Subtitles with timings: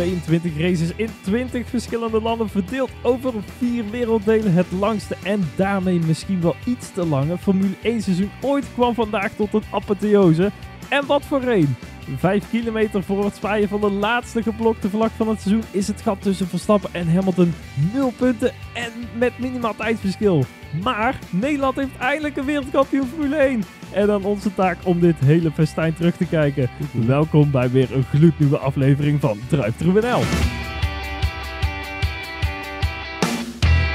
[0.00, 4.52] 22 races in 20 verschillende landen verdeeld over vier werelddelen.
[4.52, 9.32] Het langste en daarmee misschien wel iets te lange Formule 1 seizoen ooit kwam vandaag
[9.32, 10.50] tot een apotheose.
[10.88, 11.74] En wat voor een!
[12.16, 16.02] Vijf kilometer voor het zwaaien van de laatste geblokte vlak van het seizoen is het
[16.02, 17.54] gat tussen Verstappen en Hamilton
[17.92, 20.44] 0 punten en met minimaal tijdsverschil.
[20.82, 23.62] Maar Nederland heeft eindelijk een wereldkampioen Formule 1.
[23.92, 26.70] En dan onze taak om dit hele festijn terug te kijken.
[26.92, 30.22] Welkom bij weer een gloednieuwe aflevering van Drive NL.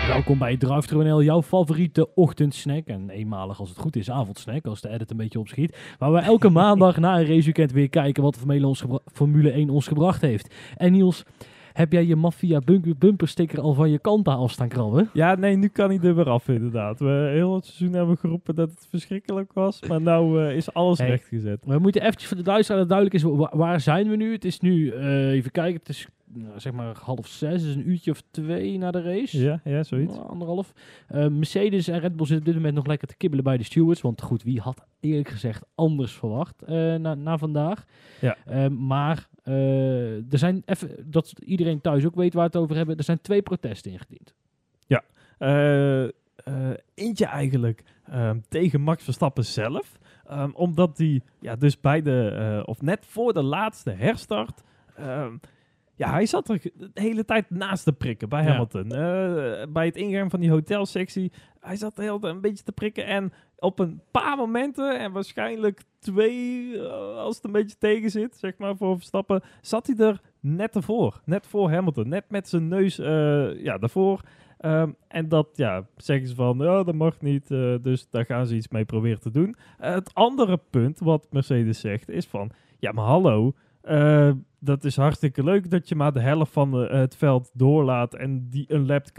[0.08, 2.86] Welkom bij Drive NL, jouw favoriete ochtendsnack.
[2.86, 5.78] En eenmalig als het goed is, avondsnack, als de edit een beetje opschiet.
[6.00, 9.88] Waar we elke maandag na een raceweekend weer kijken wat Formule, ons Formule 1 ons
[9.88, 10.56] gebracht heeft.
[10.78, 11.24] En Niels,
[11.74, 12.62] heb jij je Mafia
[12.98, 15.10] bumper sticker al van je kant af staan krabben?
[15.14, 17.00] Ja, nee, nu kan hij er weer af inderdaad.
[17.00, 19.82] We heel het seizoen hebben geroepen dat het verschrikkelijk was.
[19.88, 21.60] Maar nou uh, is alles hey, rechtgezet.
[21.64, 24.32] We moeten eventjes voor de luisteraar duidelijk is, waar zijn we nu?
[24.32, 27.90] Het is nu, uh, even kijken, het is nou, zeg maar half zes, is een
[27.90, 29.44] uurtje of twee na de race.
[29.44, 30.16] Ja, ja zoiets.
[30.16, 30.74] Nou, anderhalf.
[31.12, 33.64] Uh, Mercedes en Red Bull zitten op dit moment nog lekker te kibbelen bij de
[33.64, 34.02] stewards.
[34.02, 37.86] Want goed, wie had eerlijk gezegd anders verwacht uh, na, na vandaag.
[38.22, 38.38] Ja.
[38.50, 39.28] Uh, maar
[40.30, 43.42] er zijn, even, dat iedereen thuis ook weet waar het over hebben, er zijn twee
[43.42, 44.34] protesten ingediend.
[44.88, 45.04] Ja,
[46.94, 50.00] eentje eigenlijk ehm, tegen Max Verstappen zelf.
[50.32, 54.64] Um, omdat die ja, dus bij de, of net voor de laatste herstart...
[55.00, 55.40] Um,
[55.96, 58.86] ja, hij zat er de hele tijd naast te prikken bij Hamilton.
[58.86, 61.32] Uh, bij het ingang van die hotelsectie.
[61.60, 63.06] Hij zat de hele tijd een beetje te prikken.
[63.06, 68.36] En op een paar momenten, en waarschijnlijk twee, uh, als het een beetje tegen zit,
[68.36, 71.22] zeg maar, voor Verstappen, zat hij er net ervoor.
[71.26, 72.10] Net voor Hamilton.
[72.10, 74.22] Net met zijn neus uh, ja, daarvoor.
[74.60, 77.48] Um, en dat, ja, zeggen ze van, ja, dat mag niet.
[77.82, 79.56] dus daar gaan ze iets mee proberen te doen.
[79.78, 83.54] het andere punt wat Mercedes zegt is van, ja, maar hallo
[84.60, 88.48] dat is hartstikke leuk dat je maar de helft van de, het veld doorlaat en
[88.50, 89.18] die unlapped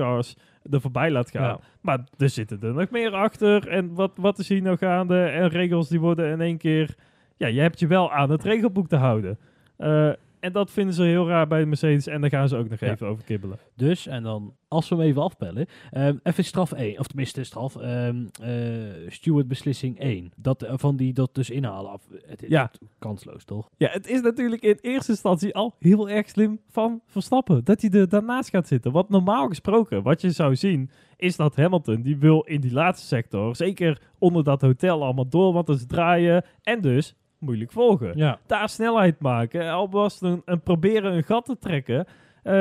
[0.70, 1.58] er voorbij laat gaan.
[1.80, 3.68] Maar er zitten er nog meer achter.
[3.68, 5.24] En wat, wat is hier nou gaande?
[5.24, 6.95] En regels die worden in één keer...
[7.36, 9.39] Ja, je hebt je wel aan het regelboek te houden.
[9.79, 10.13] Uh,
[10.46, 12.07] en dat vinden ze heel raar bij de Mercedes.
[12.07, 13.58] En daar gaan ze ook nog even over kibbelen.
[13.74, 15.67] Dus, en dan, als we hem even afpellen.
[15.92, 17.74] Um, even straf 1, of tenminste straf.
[17.74, 20.33] Um, uh, Stewart beslissing 1.
[20.36, 21.90] Dat, uh, van die dat dus inhalen.
[21.90, 22.70] Af, het is ja.
[22.98, 23.70] kansloos, toch?
[23.77, 27.64] Ja, het is natuurlijk in eerste instantie al heel erg slim van Verstappen.
[27.64, 28.92] Dat hij er daarnaast gaat zitten.
[28.92, 33.06] Wat normaal gesproken, wat je zou zien, is dat Hamilton, die wil in die laatste
[33.06, 36.45] sector, zeker onder dat hotel allemaal door wat eens draaien.
[36.62, 38.17] En dus moeilijk volgen.
[38.17, 38.39] Ja.
[38.47, 42.07] Daar snelheid maken, al was een, een proberen een gat te trekken,
[42.45, 42.52] uh,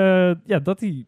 [0.45, 1.05] ja, dat hij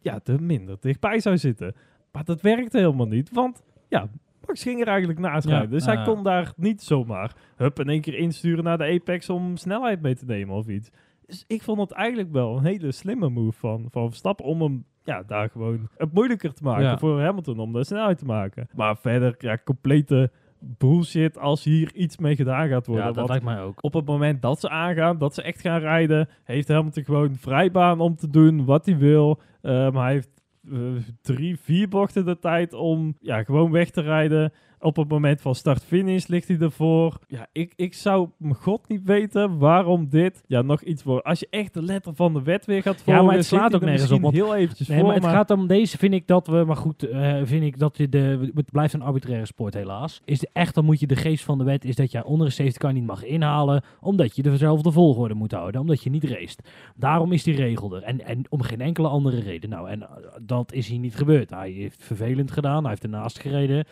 [0.00, 1.74] ja, er minder dichtbij zou zitten.
[2.12, 4.08] Maar dat werkte helemaal niet, want ja,
[4.46, 8.00] Max ging er eigenlijk naast ja, Dus hij kon daar niet zomaar hup in één
[8.00, 10.90] keer insturen naar de Apex om snelheid mee te nemen of iets.
[11.26, 14.84] Dus ik vond het eigenlijk wel een hele slimme move van, van Verstappen om hem
[15.04, 18.68] ja, daar gewoon het moeilijker te maken voor Hamilton om de snelheid te maken.
[18.74, 20.30] Maar verder, ja, complete
[20.78, 23.06] bullshit als hier iets mee gedaan gaat worden.
[23.06, 23.78] Ja, dat lijkt mij ook.
[23.80, 28.00] Op het moment dat ze aangaan, dat ze echt gaan rijden, heeft Hamilton gewoon vrijbaan
[28.00, 29.40] om te doen wat hij wil.
[29.62, 30.30] Um, hij heeft
[30.62, 34.52] uh, drie, vier bochten de tijd om ja, gewoon weg te rijden
[34.84, 37.18] op het moment van start-finish ligt hij ervoor.
[37.26, 41.24] Ja, ik, ik zou mijn god niet weten waarom dit ja, nog iets wordt.
[41.24, 43.22] Als je echt de letter van de wet weer gaat volgen...
[43.22, 44.20] Ja, maar het slaat ook nergens op.
[44.20, 46.64] Want, heel eventjes nee, voor, maar het gaat om deze, vind ik dat we...
[46.66, 48.50] Maar goed, uh, vind ik dat je de...
[48.54, 50.20] Het blijft een arbitraire sport helaas.
[50.24, 51.84] Is de, echt, dan moet je de geest van de wet...
[51.84, 53.82] Is dat jij onder een safety car niet mag inhalen...
[54.00, 55.80] Omdat je dezelfde volgorde moet houden.
[55.80, 56.68] Omdat je niet raced.
[56.96, 58.02] Daarom is die regel er.
[58.02, 59.70] En, en om geen enkele andere reden.
[59.70, 60.06] Nou, en uh,
[60.42, 61.50] dat is hier niet gebeurd.
[61.50, 62.80] Hij heeft vervelend gedaan.
[62.80, 63.84] Hij heeft ernaast gereden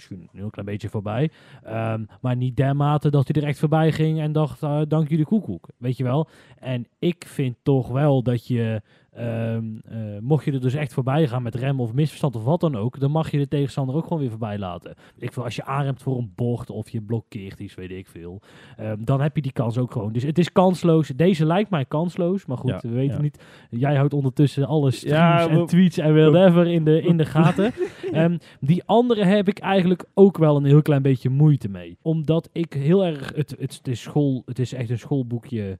[0.00, 1.30] misschien een heel klein beetje voorbij.
[1.66, 5.24] Um, maar niet dermate dat hij er echt voorbij ging en dacht, uh, dank jullie
[5.24, 5.68] koekoek.
[5.76, 6.28] Weet je wel?
[6.58, 8.82] En ik vind toch wel dat je
[9.20, 12.60] Um, uh, mocht je er dus echt voorbij gaan met rem of misverstand of wat
[12.60, 14.94] dan ook, dan mag je de tegenstander ook gewoon weer voorbij laten.
[15.18, 18.40] Ik wil, als je aanremt voor een bocht of je blokkeert iets, weet ik veel,
[18.80, 20.12] um, dan heb je die kans ook gewoon.
[20.12, 21.08] Dus het is kansloos.
[21.08, 23.22] Deze lijkt mij kansloos, maar goed, ja, we weten ja.
[23.22, 23.44] niet.
[23.70, 27.72] Jij houdt ondertussen alle streams ja, en tweets en whatever in de, in de gaten.
[28.12, 31.98] um, die andere heb ik eigenlijk ook wel een heel klein beetje moeite mee.
[32.02, 35.78] Omdat ik heel erg, het, het, het is school, het is echt een schoolboekje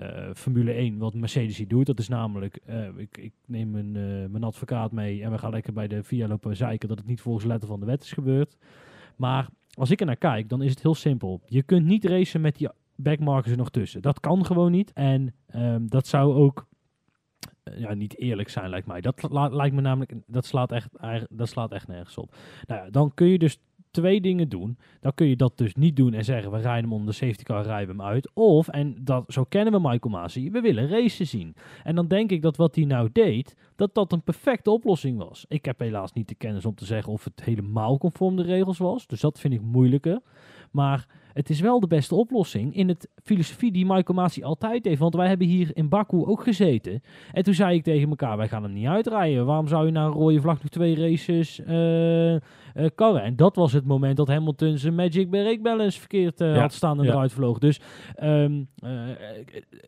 [0.00, 1.86] uh, Formule 1 wat Mercedes hier doet.
[1.86, 5.50] Dat is namelijk, uh, ik, ik, neem mijn, uh, mijn advocaat mee en we gaan
[5.50, 8.12] lekker bij de VIA lopen zeiken dat het niet volgens letter van de wet is
[8.12, 8.56] gebeurd.
[9.16, 11.40] Maar als ik er naar kijk, dan is het heel simpel.
[11.46, 14.02] Je kunt niet racen met die backmarkers er nog tussen.
[14.02, 14.92] Dat kan gewoon niet.
[14.92, 16.66] En um, dat zou ook
[17.76, 19.00] ja, niet eerlijk zijn, lijkt mij.
[19.00, 20.88] Dat lijkt me namelijk, dat slaat echt,
[21.28, 22.34] dat slaat echt nergens op.
[22.66, 23.58] Nou dan kun je dus
[23.94, 24.78] twee dingen doen.
[25.00, 27.42] Dan kun je dat dus niet doen en zeggen, we rijden hem onder de safety
[27.42, 28.30] car, rijden hem uit.
[28.34, 31.54] Of, en dat, zo kennen we Michael Masi, we willen racen zien.
[31.82, 35.44] En dan denk ik dat wat hij nou deed, dat dat een perfecte oplossing was.
[35.48, 38.78] Ik heb helaas niet de kennis om te zeggen of het helemaal conform de regels
[38.78, 39.06] was.
[39.06, 40.20] Dus dat vind ik moeilijker.
[40.74, 44.98] Maar het is wel de beste oplossing in het filosofie die Michael Masi altijd heeft.
[44.98, 47.02] Want wij hebben hier in Baku ook gezeten.
[47.32, 49.46] En toen zei ik tegen elkaar, wij gaan hem niet uitrijden.
[49.46, 51.66] Waarom zou je naar een rode vlag nog twee races uh,
[52.94, 53.22] karren?
[53.22, 56.98] En dat was het moment dat Hamilton zijn Magic Brake Balance verkeerd uh, had staan
[57.00, 57.58] en eruit vloog.
[57.58, 57.80] Dus
[58.22, 58.68] um,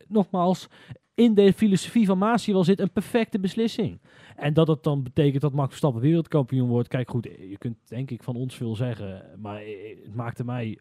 [0.07, 0.67] nogmaals,
[1.13, 3.99] in de filosofie van Masi was dit een perfecte beslissing.
[4.37, 6.87] En dat het dan betekent dat Max Verstappen wereldkampioen wordt.
[6.87, 9.39] Kijk goed, je kunt denk ik van ons veel zeggen.
[9.39, 9.61] Maar
[10.03, 10.79] het maakte mij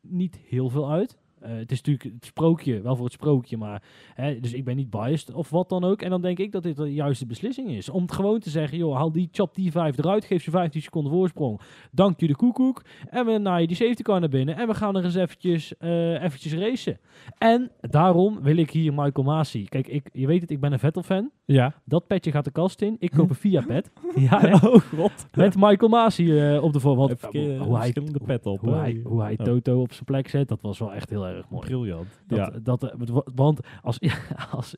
[0.00, 1.18] niet heel veel uit.
[1.42, 3.82] Uh, het is natuurlijk het sprookje, wel voor het sprookje, maar
[4.14, 6.02] hè, dus ik ben niet biased of wat dan ook.
[6.02, 7.88] En dan denk ik dat dit de juiste beslissing is.
[7.88, 10.82] Om het gewoon te zeggen, joh, haal die chop die 5 eruit, geef je 15
[10.82, 11.60] seconden voorsprong.
[11.90, 12.82] Dank je de koekoek.
[13.08, 16.22] En we naaien die safety car naar binnen en we gaan er eens eventjes, uh,
[16.22, 16.98] eventjes racen.
[17.38, 19.64] En daarom wil ik hier Michael Masi.
[19.64, 21.30] Kijk, ik, je weet het, ik ben een Vettel fan.
[21.44, 21.74] Ja.
[21.84, 22.96] Dat petje gaat de kast in.
[22.98, 23.90] Ik koop een Via pet.
[24.14, 25.26] ja, oh god.
[25.34, 27.20] Met Michael Masi uh, op de voorhand.
[27.20, 28.60] hoe hij, de pet op.
[28.60, 31.29] Hoe hij, hoe hij Toto op zijn plek zet, dat was wel echt heel erg
[31.48, 31.66] mooi.
[31.66, 32.22] Briljant.
[32.26, 32.50] Dat, ja.
[32.62, 33.98] dat, dat, want als,
[34.56, 34.76] als,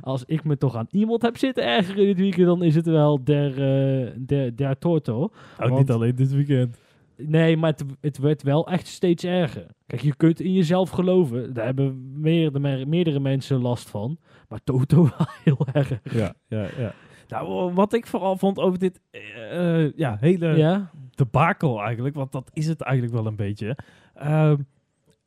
[0.00, 3.24] als ik me toch aan iemand heb zitten ergeren dit weekend, dan is het wel
[3.24, 5.22] der, uh, der, der Torto.
[5.22, 6.78] Ook want, niet alleen dit weekend.
[7.16, 9.66] Nee, maar het, het werd wel echt steeds erger.
[9.86, 11.54] Kijk, je kunt in jezelf geloven.
[11.54, 14.18] Daar hebben meerdere, meerdere mensen last van.
[14.48, 16.00] Maar Toto wel heel erg.
[16.02, 16.94] Ja, ja, ja.
[17.28, 20.90] Nou, wat ik vooral vond over dit uh, ja, hele ja?
[21.14, 23.76] debakel eigenlijk, want dat is het eigenlijk wel een beetje.
[24.22, 24.52] Uh,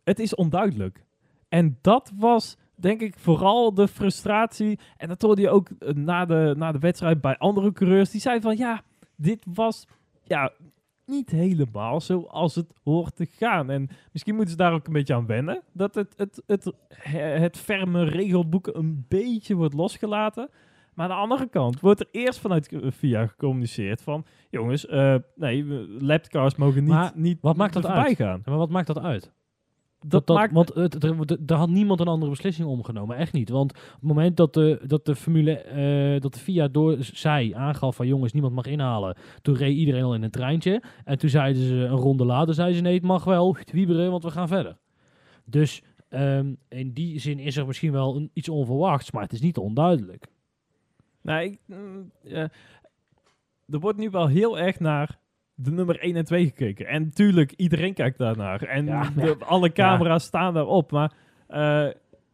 [0.04, 1.06] het is onduidelijk.
[1.50, 4.80] En dat was, denk ik, vooral de frustratie.
[4.98, 8.10] En dat hoorde je ook na de, na de wedstrijd bij andere coureurs.
[8.10, 8.82] Die zeiden van, ja,
[9.16, 9.88] dit was
[10.24, 10.52] ja,
[11.06, 13.70] niet helemaal zoals het hoort te gaan.
[13.70, 15.62] En misschien moeten ze daar ook een beetje aan wennen.
[15.74, 16.72] Dat het, het, het,
[17.42, 20.50] het ferme regelboek een beetje wordt losgelaten.
[20.94, 24.26] Maar aan de andere kant wordt er eerst vanuit VIA gecommuniceerd van...
[24.50, 25.66] Jongens, uh, nee,
[26.02, 28.16] lapcars mogen niet, maar niet wat maakt dat uit?
[28.16, 28.42] gaan.
[28.46, 29.34] Maar wat maakt dat uit?
[30.06, 30.54] Dat, dat, maakt...
[30.54, 33.18] Want het, er, er, had niemand een andere beslissing omgenomen.
[33.18, 33.50] Echt niet.
[33.50, 35.66] Want op het moment dat de, dat de Formule,
[36.16, 39.18] uh, dat de FIA door zij aangaf van jongens, niemand mag inhalen.
[39.42, 40.84] Toen reed iedereen al in een treintje.
[41.04, 44.24] En toen zeiden ze een ronde later, zeiden ze nee, het mag wel wieberen, want
[44.24, 44.78] we gaan verder.
[45.46, 49.42] Dus um, in die zin is er misschien wel een, iets onverwachts, maar het is
[49.42, 50.28] niet onduidelijk.
[51.22, 52.38] Nou, ik, mm, uh,
[53.68, 55.20] er wordt nu wel heel erg naar
[55.56, 56.88] de nummer 1 en 2 gekeken.
[56.88, 58.62] En natuurlijk, iedereen kijkt daarnaar.
[58.62, 60.92] En Ja, de- alle camera's staan daarop.
[60.92, 61.12] Maar
[61.48, 61.88] eh,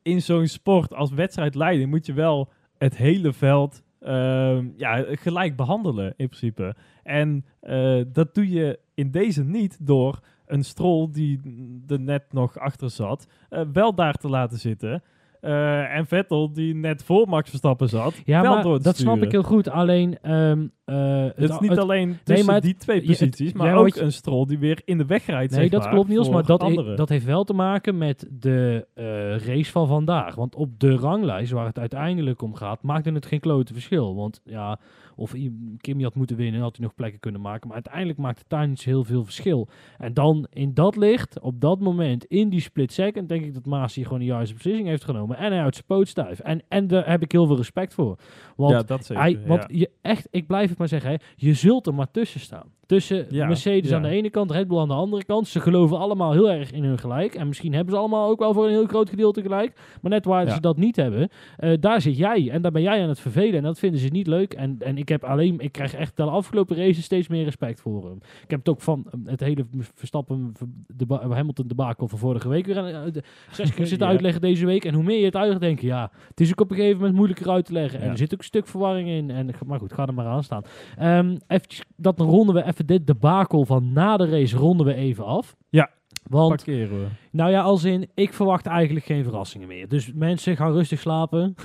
[0.03, 6.13] in zo'n sport als wedstrijdleiding moet je wel het hele veld ehm, ja, gelijk behandelen
[6.17, 6.75] in principe.
[7.03, 11.39] En eh, dat doe je in deze niet door een strol die
[11.87, 15.03] er net nog achter zat, eh, wel daar te laten zitten.
[15.89, 19.21] En Vettel, die net voor Max Verstappen zat, Ja, wel maar door te dat snap
[19.21, 19.69] ik heel goed.
[19.69, 23.95] Alleen, ehm, eh, Het is niet het- alleen tussen het- die twee posities, maar ook
[23.95, 25.55] je- een strol die weer in de weg rijdt.
[25.55, 28.87] Nee, dat maar, klopt Niels, maar dat, he- dat heeft wel te maken met de
[28.93, 29.05] eh,
[29.37, 30.35] race van vandaag.
[30.35, 34.15] Want op de ranglijst waar het uiteindelijk om gaat, maakte het geen klote verschil.
[34.15, 34.79] Want ja,
[35.15, 35.35] of
[35.77, 37.67] Kimi had moeten winnen, had hij nog plekken kunnen maken.
[37.67, 39.67] Maar uiteindelijk maakt het daar niet zo heel veel verschil.
[39.97, 43.65] En dan in dat licht, op dat moment, in die split second, denk ik dat
[43.65, 45.37] Masi gewoon de juiste beslissing heeft genomen.
[45.37, 46.13] En hij houdt zijn poot.
[46.43, 48.17] En, en daar heb ik heel veel respect voor.
[48.55, 49.23] Want ja, dat zeker.
[49.23, 49.67] hij, want ja.
[49.79, 52.77] je echt, ik blijf het maar zeggen, hè, je zult er maar tussen staan.
[52.85, 53.95] Tussen Ja, Mercedes ja.
[53.95, 55.47] aan de ene kant, Red Bull aan de andere kant.
[55.47, 57.35] Ze geloven allemaal heel erg in hun gelijk.
[57.35, 59.79] En misschien hebben ze allemaal ook wel voor een heel groot gedeelte gelijk.
[60.01, 60.53] Maar net waar Ja.
[60.53, 62.49] ze dat niet hebben, eh, daar zit jij.
[62.51, 63.53] En daar ben jij aan het vervelen.
[63.53, 64.53] En dat vinden ze niet leuk.
[64.53, 68.03] En, en ik heb alleen, ik krijg echt de afgelopen races steeds meer respect voor
[68.05, 68.17] hem.
[68.43, 70.53] Ik heb het ook van eh, het hele Verstappen,
[70.87, 74.65] de Hamilton debakel van vorige week weer aan, eh, de- zes keer zitten uitleggen deze
[74.65, 74.85] week.
[74.85, 76.97] En hoe meer je het uitlegt, denk je, ja, het is ook op een gegeven
[76.97, 77.99] moment moeilijker uit te leggen.
[78.01, 79.29] En er zit ook een stuk verwarring in.
[79.29, 80.63] En, maar goed, ga er maar aan staan.
[80.97, 84.93] Ehm eventjes, dat dan ronden we even dit debakel van na de race ronden we
[84.93, 85.55] even af.
[85.69, 85.89] Ja.
[86.23, 87.07] Want, Parkeren we.
[87.31, 89.87] nou ja, als in, ik verwacht eigenlijk geen verrassingen meer.
[89.87, 91.55] Dus mensen gaan rustig slapen.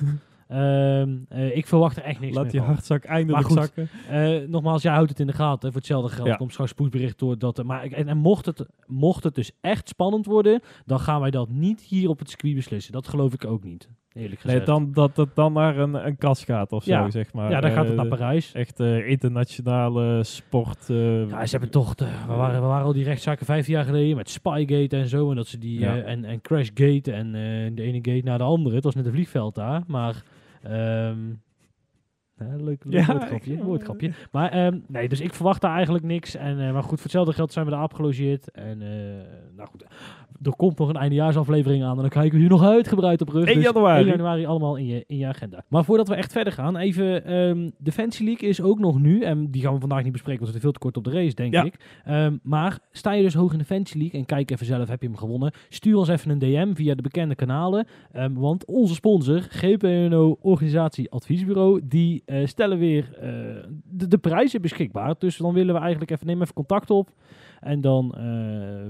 [0.49, 2.70] Ehm, eh, ik verwacht er echt niks Laat meer die van.
[2.70, 3.88] hartzak eindelijk goed, zakken.
[4.08, 5.68] Eh, nogmaals, jij houdt het in de gaten.
[5.73, 6.34] Voor hetzelfde geld Ja.
[6.37, 7.62] komt straks spoedbericht door dat.
[7.64, 11.49] Maar en, en mocht, het, mocht het dus echt spannend worden, dan gaan wij dat
[11.49, 12.92] niet hier op het circuit beslissen.
[12.92, 13.88] Dat geloof ik ook niet.
[14.14, 14.59] Eerlijk gezegd.
[14.59, 17.02] Nee, dan, dat het dan naar een, een kas gaat of Ja.
[17.04, 17.50] zo, zeg maar.
[17.50, 18.52] ja, dan gaat het Eh, naar Parijs.
[18.52, 20.90] Echt eh, internationale sport.
[20.90, 23.85] eh, Ja, ze hebben toch, de, we, waren, we waren al die rechtszaken vijf jaar
[23.85, 25.30] geleden met Spygate en zo.
[25.30, 25.97] En dat ze die, Ja.
[25.97, 28.75] eh, en, en Crashgate en eh, de ene gate naar de andere.
[28.75, 30.23] Het was net een vliegveld daar, maar...
[30.62, 31.18] ehm,
[32.37, 34.12] Hè, leuk, leuk Ja, woordgrapje, woordgrapje.
[34.33, 36.35] Maar ehm, nee, dus ik verwacht daar eigenlijk niks.
[36.35, 38.50] En, eh, maar goed, voor hetzelfde geld zijn we daar opgelogeerd.
[38.50, 38.88] En eh,
[39.56, 39.85] nou goed,
[40.46, 41.94] er komt nog een eindejaarsaflevering aan.
[41.96, 43.46] En dan kijken we hier nog uitgebreid op terug.
[43.46, 43.98] 1 Dus januari.
[44.00, 45.64] 1 januari allemaal in je, in je agenda.
[45.68, 49.22] Maar voordat we echt verder gaan, even ehm de Fancy League is ook nog nu.
[49.22, 51.20] En die gaan we vandaag niet bespreken, want we zitten veel te kort op de
[51.20, 51.64] race, denk Ja.
[51.64, 52.00] ik.
[52.04, 55.00] Ehm, maar sta je dus hoog in de Fancy League en kijk even zelf, heb
[55.02, 55.52] je hem gewonnen?
[55.68, 57.86] Stuur ons even een DM via de bekende kanalen.
[58.12, 63.28] Ehm, want onze sponsor, GPNO Organisatie Adviesbureau, die eh, stellen weer eh,
[63.84, 65.14] de, de prijzen beschikbaar.
[65.18, 67.10] Dus dan willen we eigenlijk even, neem even contact op.
[67.64, 68.23] En dan eh,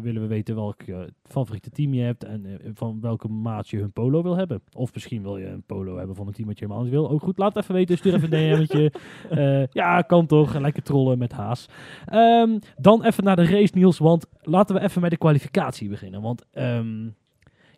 [0.02, 3.78] willen we weten welk eh, favoriete team je hebt en eh, van welke maat je
[3.78, 4.62] hun polo wil hebben.
[4.72, 7.10] Of misschien wil je een polo hebben van een team wat je helemaal niet wil.
[7.10, 7.96] Ook goed, laat even weten.
[7.96, 8.92] Stuur even een DM'tje.
[9.72, 10.58] Ja, kan toch.
[10.58, 11.68] Lekker trollen met Haas.
[12.06, 13.98] Ehm, dan even naar de race, Niels.
[13.98, 16.20] Want laten we even met de kwalificatie beginnen.
[16.22, 17.08] Want ehm,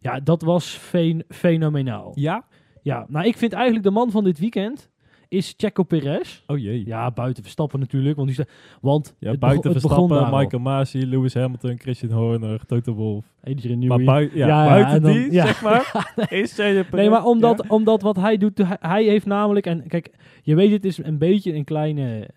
[0.01, 2.13] ja, dat was fen- fenomenaal.
[2.15, 2.45] Ja?
[2.83, 4.91] Ja, nou ik vind eigenlijk de man van dit weekend
[5.29, 6.43] is Checo Perez.
[6.47, 6.87] Oh jee.
[6.87, 8.17] Ja, buiten Verstappen natuurlijk.
[8.17, 8.45] Want, die
[8.81, 10.31] want Ja, buiten Verstappen.
[10.39, 13.27] Michael Masi, Lewis Hamilton, Christian Horner, Toto Wolff.
[13.43, 14.05] Adrian Maar Newey.
[14.05, 18.17] bui- ja, buiten dan- die, zeg maar, is Sergio Nee, maar Perez- omdat, omdat wat
[18.17, 20.11] hij doet, hij, hij heeft namelijk, en kijk,
[20.43, 22.29] je weet het is een beetje een kleine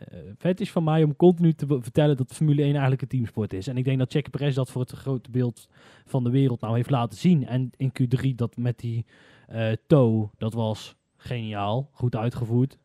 [0.43, 3.67] uh, van mij om continu te vertellen dat Formule 1 eigenlijk een teamsport is.
[3.67, 5.67] En ik denk dat Checo Perez dat voor het grote beeld
[6.05, 7.47] van de wereld nou heeft laten zien.
[7.47, 9.05] En in Q3 dat met die
[9.47, 12.77] eh toe, dat was geniaal, goed uitgevoerd.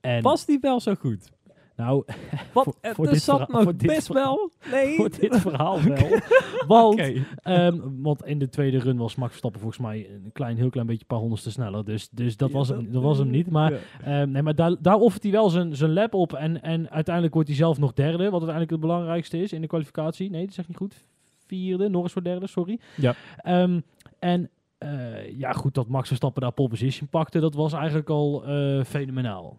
[0.00, 1.30] En Was die wel zo goed?
[1.76, 2.04] nou,
[2.52, 4.70] Want Voor- er voor er dit zat nog best verhaal- wel...
[4.80, 4.96] Nee.
[4.96, 6.18] voor dit verhaal wel.
[6.66, 7.02] Want.
[7.42, 10.86] Ehm, want in de tweede run was Max Verstappen volgens mij een klein, heel klein
[10.86, 11.84] beetje een paar honderdste sneller.
[11.84, 13.50] Dus, dus dat, Ja, was hem, dat was hem niet.
[13.50, 13.78] Maar, ja.
[14.04, 16.32] ehm, nee, maar daar, daar offert hij wel zijn, zijn lap op.
[16.32, 18.16] En, en uiteindelijk wordt hij zelf nog derde.
[18.24, 20.30] Wat uiteindelijk het belangrijkste is in de kwalificatie.
[20.30, 21.04] Nee, dat zeg ik niet goed.
[21.46, 22.80] Vierde, Norris voor derde, sorry.
[22.96, 23.14] Ja.
[23.36, 23.80] Ehm,
[24.18, 27.40] en eh, ja, goed dat Max Verstappen daar pole position pakte.
[27.40, 29.58] Dat was eigenlijk al eh, fenomenaal.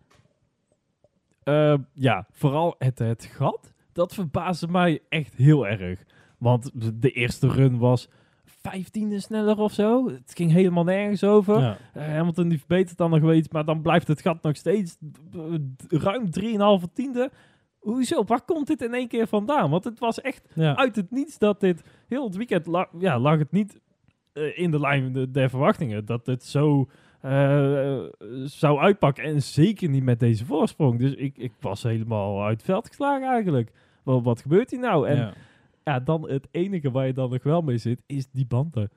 [1.43, 3.73] Eh, ja, vooral het, het gat.
[3.93, 6.03] Dat verbaasde mij echt heel erg.
[6.37, 6.71] Want
[7.01, 8.07] de eerste run was
[8.49, 10.09] 15e sneller of zo.
[10.09, 11.59] Het ging helemaal nergens over.
[11.59, 11.77] Ja.
[11.93, 14.97] Eh, Hamilton die verbetert dan nog wel iets, maar dan blijft het gat nog steeds
[15.87, 16.29] ruim
[16.81, 17.31] 3,5 tiende.
[17.79, 18.23] Hoezo?
[18.23, 19.69] Waar komt dit in één keer vandaan?
[19.69, 20.75] Want het was echt Ja.
[20.75, 23.79] uit het niets dat dit heel het weekend la- ja, lag het niet
[24.55, 26.89] in de lijn de- der verwachtingen dat het zo
[27.21, 27.99] eh,
[28.43, 30.99] zou uitpakken en zeker niet met deze voorsprong.
[30.99, 33.71] Dus ik, ik was helemaal uit het veld geslagen eigenlijk.
[34.03, 35.07] Wel, wat gebeurt hier nou?
[35.07, 35.33] En ja.
[35.83, 35.99] Ja.
[35.99, 38.89] dan het enige waar je dan nog wel mee zit is die banden.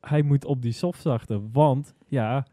[0.00, 2.46] Hij moet op die soft starten, want ja,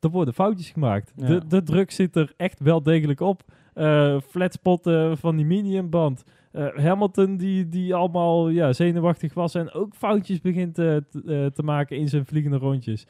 [0.00, 1.12] er worden foutjes gemaakt.
[1.16, 1.26] Ja.
[1.26, 3.42] De, de druk zit er echt wel degelijk op.
[3.74, 6.24] Eh flatspot eh, van die mediumband.
[6.26, 11.46] Eh, Hamilton die, die allemaal ja, zenuwachtig was en ook foutjes begint eh, te, eh,
[11.46, 13.06] te maken in zijn vliegende rondjes.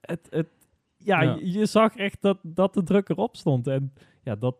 [0.00, 0.48] Het, het,
[0.96, 1.34] ja, Ja.
[1.40, 3.66] Je, je zag echt dat, dat de druk erop stond.
[3.66, 4.56] En ja, dat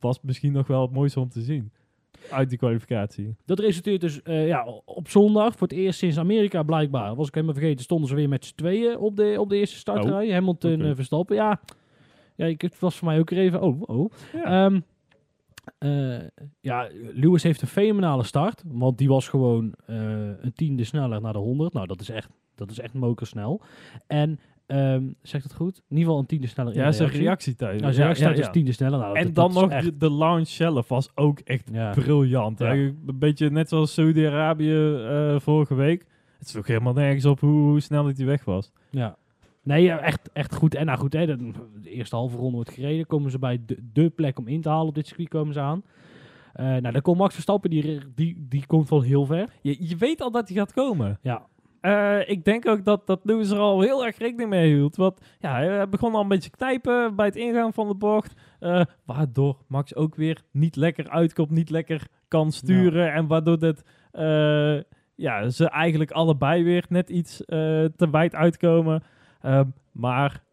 [0.00, 1.72] was misschien nog wel het mooiste om te zien.
[2.30, 3.36] Uit die kwalificatie.
[3.44, 7.34] Dat resulteert dus eh, ja, op zondag, voor het eerst sinds Amerika blijkbaar, was ik
[7.34, 10.30] helemaal vergeten, stonden ze weer met z'n tweeën op de, op de eerste startrij.
[10.32, 10.88] Hamilton, oké.
[10.88, 11.36] eh, Verstappen.
[11.36, 11.60] Ja,
[12.36, 14.12] ja ik, het was voor mij ook even, oh, oh.
[14.32, 14.64] Ja.
[14.66, 14.80] Ehm,
[15.78, 16.18] eh,
[16.60, 19.96] ja, Lewis heeft een fenomenale start, want die was gewoon eh,
[20.40, 21.72] een tiende sneller naar de 100.
[21.72, 23.60] Nou, dat is echt, dat is echt mokersnel.
[24.06, 25.76] En, ehm zegt het goed?
[25.76, 27.24] In ieder geval een tiende sneller in ja, zijn reactie.
[27.26, 27.80] reactietijd.
[27.80, 28.52] Nou, zijn Ja, reactietijd ja, is ja.
[28.52, 28.98] tiende sneller.
[28.98, 31.92] Nou, En dat- dan dat nog echt- de, de launch zelf was ook echt Ja.
[31.94, 32.58] briljant.
[32.58, 32.66] Ja.
[32.66, 36.04] Eigenlijk Een beetje net zoals Saudi-Arabië eh, vorige week.
[36.38, 38.72] Het sloeg helemaal nergens op hoe, hoe snel dat hij weg was.
[38.90, 39.16] Ja.
[39.68, 40.74] Nee, echt, echt goed.
[40.74, 41.50] En nou goed, hè, de,
[41.82, 43.06] de eerste halve ronde wordt gereden.
[43.06, 45.60] Komen ze bij de, de plek om in te halen op dit circuit komen ze
[45.60, 45.82] aan.
[46.52, 49.48] Eh, nou, dan komt Max Verstappen, die, die, die komt van heel ver.
[49.62, 51.18] Je, je weet al dat hij gaat komen.
[51.22, 51.46] Ja,
[51.80, 54.96] Eh, ik denk ook dat, dat Lewis er al heel erg rekening mee hield.
[54.96, 58.34] Want ja, hij begon al een beetje knijpen bij het ingaan van de bocht.
[58.60, 63.12] eh, waardoor Max ook weer niet lekker uitkomt, niet lekker kan sturen.
[63.12, 63.82] En waardoor dat,
[65.14, 67.36] ja, ze eigenlijk allebei weer net iets
[67.96, 69.02] te wijd uitkomen.
[69.40, 70.44] Ehm, maar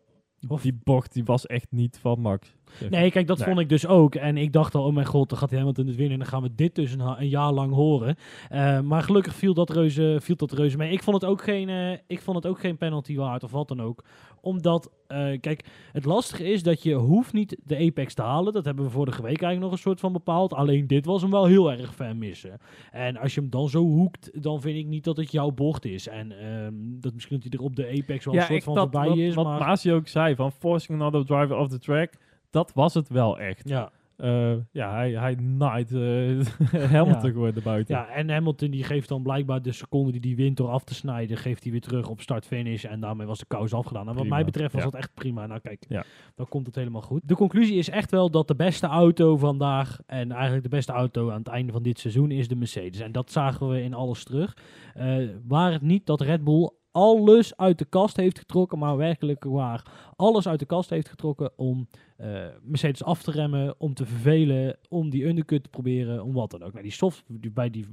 [0.48, 2.56] Of- die bocht die was echt niet van Max.
[2.90, 3.48] Nee, kijk, dat Nee.
[3.48, 4.16] vond ik dus ook.
[4.16, 6.14] En ik dacht al, oh mijn god, dan gaat hij Hamilton het winnen.
[6.14, 8.16] En dan gaan we dit dus een, een jaar lang horen.
[8.50, 10.92] Eh, maar gelukkig viel dat, reuze, viel dat reuze mee.
[10.92, 13.68] Ik vond, het ook geen, eh, ik vond het ook geen penalty waard of wat
[13.68, 14.04] dan ook.
[14.42, 18.54] Omdat, eh, kijk, het lastige is dat je hoeft niet de apex te halen.
[18.54, 20.54] Dat hebben we vorige week eigenlijk nog een soort van bepaald.
[20.54, 22.58] Alleen dit was hem wel heel erg ver missen.
[22.92, 25.86] En als je hem dan zo hoekt, dan vind ik niet dat het jouw bocht
[25.86, 26.08] is.
[26.08, 28.84] En ehm, dat misschien dat hij er op de apex wel een soort van dat,
[28.84, 29.36] voorbij wat, is.
[29.36, 32.14] wat maar Masi ook zei, van forcing another driver off the track.
[32.56, 33.70] Dat was het wel echt.
[33.70, 36.00] ja, eh, ja, hij, hij naait eh
[36.92, 37.34] Hamilton Ja.
[37.34, 37.96] gewoon naar buiten.
[37.96, 40.94] Ja, en Hamilton die geeft dan blijkbaar de seconde die die wint door af te
[40.94, 42.84] snijden, geeft hij weer terug op start-finish.
[42.86, 44.02] En daarmee was de kous afgedaan.
[44.02, 44.36] En wat Prima.
[44.36, 44.90] mij betreft was Ja.
[44.90, 45.46] dat echt prima.
[45.46, 46.04] Nou kijk, Ja.
[46.36, 47.22] dan komt het helemaal goed.
[47.24, 51.30] De conclusie is echt wel dat de beste auto vandaag, en eigenlijk de beste auto
[51.32, 53.00] aan het einde van dit seizoen, is de Mercedes.
[53.02, 54.58] En dat zagen we in alles terug.
[54.94, 59.44] Eh waar het niet dat Red Bull alles uit de kast heeft getrokken, maar werkelijk
[59.44, 61.88] waar alles uit de kast heeft getrokken om
[62.18, 66.52] eh, Mercedes af te remmen, om te vervelen, om die undercut te proberen, om wat
[66.52, 66.72] dan ook.
[66.72, 67.24] Nou, die soft
[67.54, 67.88] bij, die,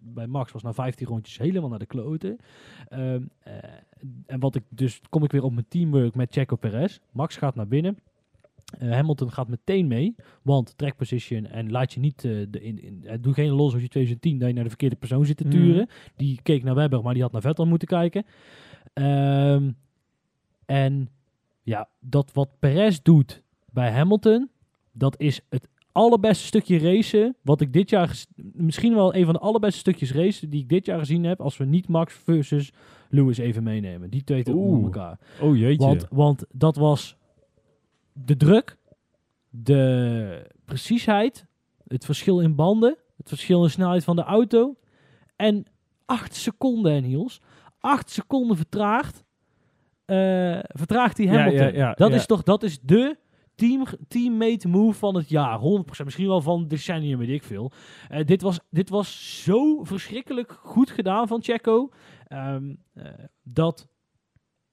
[0.00, 2.36] bij Max was na 15 rondjes helemaal naar de kloten.
[2.88, 3.54] Ehm, eh,
[4.26, 6.98] en wat ik dus, kom ik weer op mijn teamwork met Checo Perez.
[7.12, 7.98] Max gaat naar binnen.
[8.78, 12.82] Eh, Hamilton gaat meteen mee, want track position en laat je niet, eh, de in,
[12.82, 15.36] in, eh, doe geen los als je 2010 dat je naar de verkeerde persoon zit
[15.36, 15.52] te Mhm.
[15.52, 15.88] turen.
[16.16, 18.24] Die keek naar Webber, maar die had naar Vettel moeten kijken.
[18.92, 19.70] Ehm,
[20.66, 21.08] en
[21.62, 24.50] ja, dat wat Perez doet bij Hamilton,
[24.92, 29.40] dat is het allerbeste stukje racen wat ik dit jaar, misschien wel een van de
[29.40, 32.72] allerbeste stukjes racen die ik dit jaar gezien heb, als we niet Max versus
[33.10, 34.10] Lewis even meenemen.
[34.10, 34.84] Die twee Oeh.
[34.84, 35.18] elkaar.
[35.40, 35.86] Oh jeetje.
[35.86, 37.16] Want, want dat was
[38.24, 38.76] de druk,
[39.50, 41.46] de preciesheid,
[41.86, 44.76] het verschil in banden, het verschil in snelheid van de auto.
[45.36, 45.64] En
[46.04, 47.40] acht seconden, hè, Niels.
[47.80, 49.24] Acht seconden vertraagd.
[50.04, 51.66] eh, vertraagt die Ja, Hamilton.
[51.66, 53.18] ja, ja, dat is toch, dat is de
[53.54, 55.58] team, teammate move van het jaar.
[55.58, 57.72] 100%, misschien wel van decennium, weet ik veel.
[58.08, 61.88] Eh, dit, was, dit was zo verschrikkelijk goed gedaan van Checo.
[62.26, 63.88] ehm, eh, dat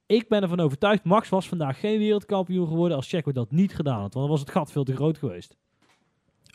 [0.05, 4.00] ik ben ervan overtuigd, Max was vandaag geen wereldkampioen geworden als Checo dat niet gedaan
[4.01, 4.13] had.
[4.13, 5.57] Want dan was het gat veel te groot geweest.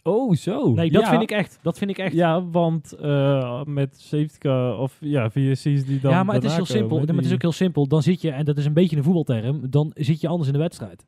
[0.02, 0.73] oh, zo.
[0.73, 1.09] Nee, dat Ja.
[1.09, 1.59] vind ik echt.
[1.62, 2.14] Dat vind ik echt.
[2.14, 6.55] Ja, want eh, met safety car of ja, VSC's die dan ja, maar het is
[6.55, 6.99] heel simpel.
[6.99, 7.87] Maar het is ook heel simpel.
[7.87, 10.55] Dan zit je, en dat is een beetje een voetbalterm, dan zit je anders in
[10.55, 11.07] de wedstrijd.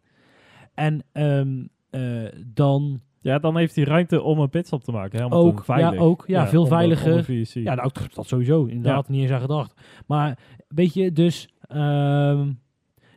[0.75, 5.19] En ehm, eh, dan Ja, dan heeft hij ruimte om een pitstop te maken.
[5.19, 5.93] Helemaal ook, veilig.
[5.95, 7.33] ja, ook, ja, veel veiliger.
[7.53, 8.65] Ja, nou, dat sowieso.
[8.65, 9.81] Inderdaad, niet eens aan gedacht.
[10.07, 11.49] Maar weet je, dus...
[11.71, 12.53] ehm,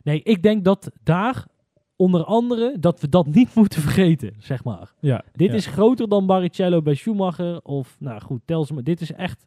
[0.02, 1.46] nee, ik denk dat daar,
[1.96, 4.92] onder andere, dat we dat niet moeten vergeten, zeg maar.
[5.00, 5.54] ja, Dit ja.
[5.54, 7.60] is groter dan Barrichello bij Schumacher.
[7.62, 8.84] Of, nou goed, tel ze maar.
[8.84, 9.46] Dit is echt...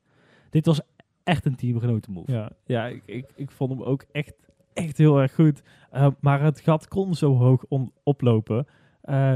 [0.49, 0.81] Dit was
[1.23, 2.31] echt een teamgenoten move.
[2.31, 4.33] Ja, ja ik, ik, ik vond hem ook echt,
[4.73, 5.61] echt heel erg goed.
[5.91, 7.63] Eh, maar het gat kon zo hoog
[8.03, 8.67] oplopen.
[9.01, 9.33] Eh,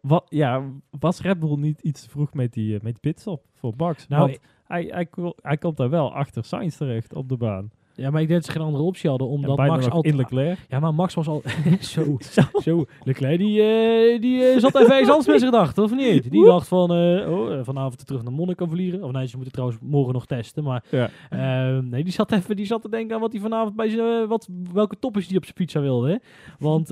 [0.00, 3.74] wat, ja, was Red Bull niet iets te vroeg met die, eh, met pitstop voor
[3.76, 4.08] Max?
[4.08, 5.08] Nou, Want hij, hij,
[5.42, 7.70] hij komt daar wel achter Sainz terecht op de baan.
[7.94, 9.28] Ja, maar ik denk dat ze geen andere optie hadden.
[9.28, 10.02] En Omdat Max nog al...
[10.02, 10.58] in Leclerc.
[10.68, 11.42] Ja, maar Max was al...
[11.94, 12.16] zo,
[12.62, 12.84] zo.
[13.04, 16.30] Leclerc, die, eh, die eh, zat even eens anders met zijn gedachten, of niet?
[16.30, 19.02] Die dacht van, eh, oh, vanavond terug naar Monaco vliegen.
[19.04, 20.64] Of nee, ze moeten trouwens morgen nog testen.
[20.64, 21.80] Maar Ja.
[21.80, 24.26] nee, die zat even die zat te denken aan wat hij vanavond bij zijn...
[24.28, 26.08] wat, welke toppers die op zijn pizza wilde.
[26.10, 26.16] Hè?
[26.58, 26.88] Want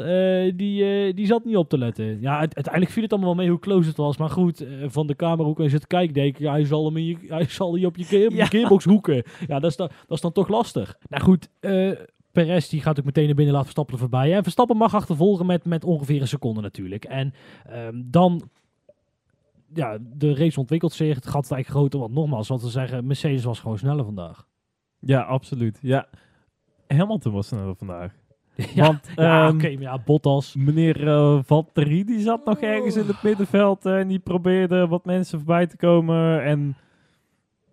[0.56, 2.20] die, die zat niet op te letten.
[2.20, 4.16] Ja, uit- uiteindelijk viel het allemaal wel mee hoe close het was.
[4.16, 7.16] Maar goed, van de camerahoek en zit kijken, denk ik, hij zal hem in je,
[7.28, 8.68] hij zal die op je, keer, Ja.
[8.84, 9.22] hoeken.
[9.46, 10.97] Ja, dat is, dan, dat is dan toch lastig.
[11.08, 11.92] Nou goed, eh
[12.32, 14.34] Perez die gaat ook meteen naar binnen, laat Verstappen er voorbij.
[14.34, 17.04] En Verstappen mag achtervolgen met, met ongeveer een seconde natuurlijk.
[17.04, 17.34] En
[17.66, 18.48] ehm, dan,
[19.74, 21.14] ja, de race ontwikkelt zich.
[21.14, 24.46] Het gat is eigenlijk groter, want nogmaals, wat we zeggen, Mercedes was gewoon sneller vandaag.
[24.98, 25.78] Ja, absoluut.
[25.82, 26.08] Ja.
[26.86, 28.12] Hamilton was sneller vandaag.
[28.74, 30.54] ja, Want ja oké, maar ja, Bottas.
[30.54, 35.38] meneer eh Valtteri die zat nog ergens in het middenveld en die probeerde wat mensen
[35.38, 36.42] voorbij te komen.
[36.42, 36.76] En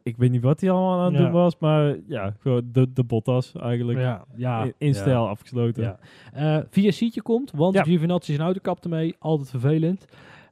[0.06, 1.20] ik weet niet wat hij allemaal aan het Ja.
[1.22, 4.00] doen was, maar ja, gewoon de, de Bottas eigenlijk.
[4.00, 4.94] Ja, ja, in, in ja.
[4.94, 5.84] stijl afgesloten.
[5.84, 6.00] Ja.
[6.34, 7.84] Eh via Sietje komt, want Ja.
[7.84, 9.16] Giovinazzi zijn auto kapte mee.
[9.20, 10.06] Altijd vervelend.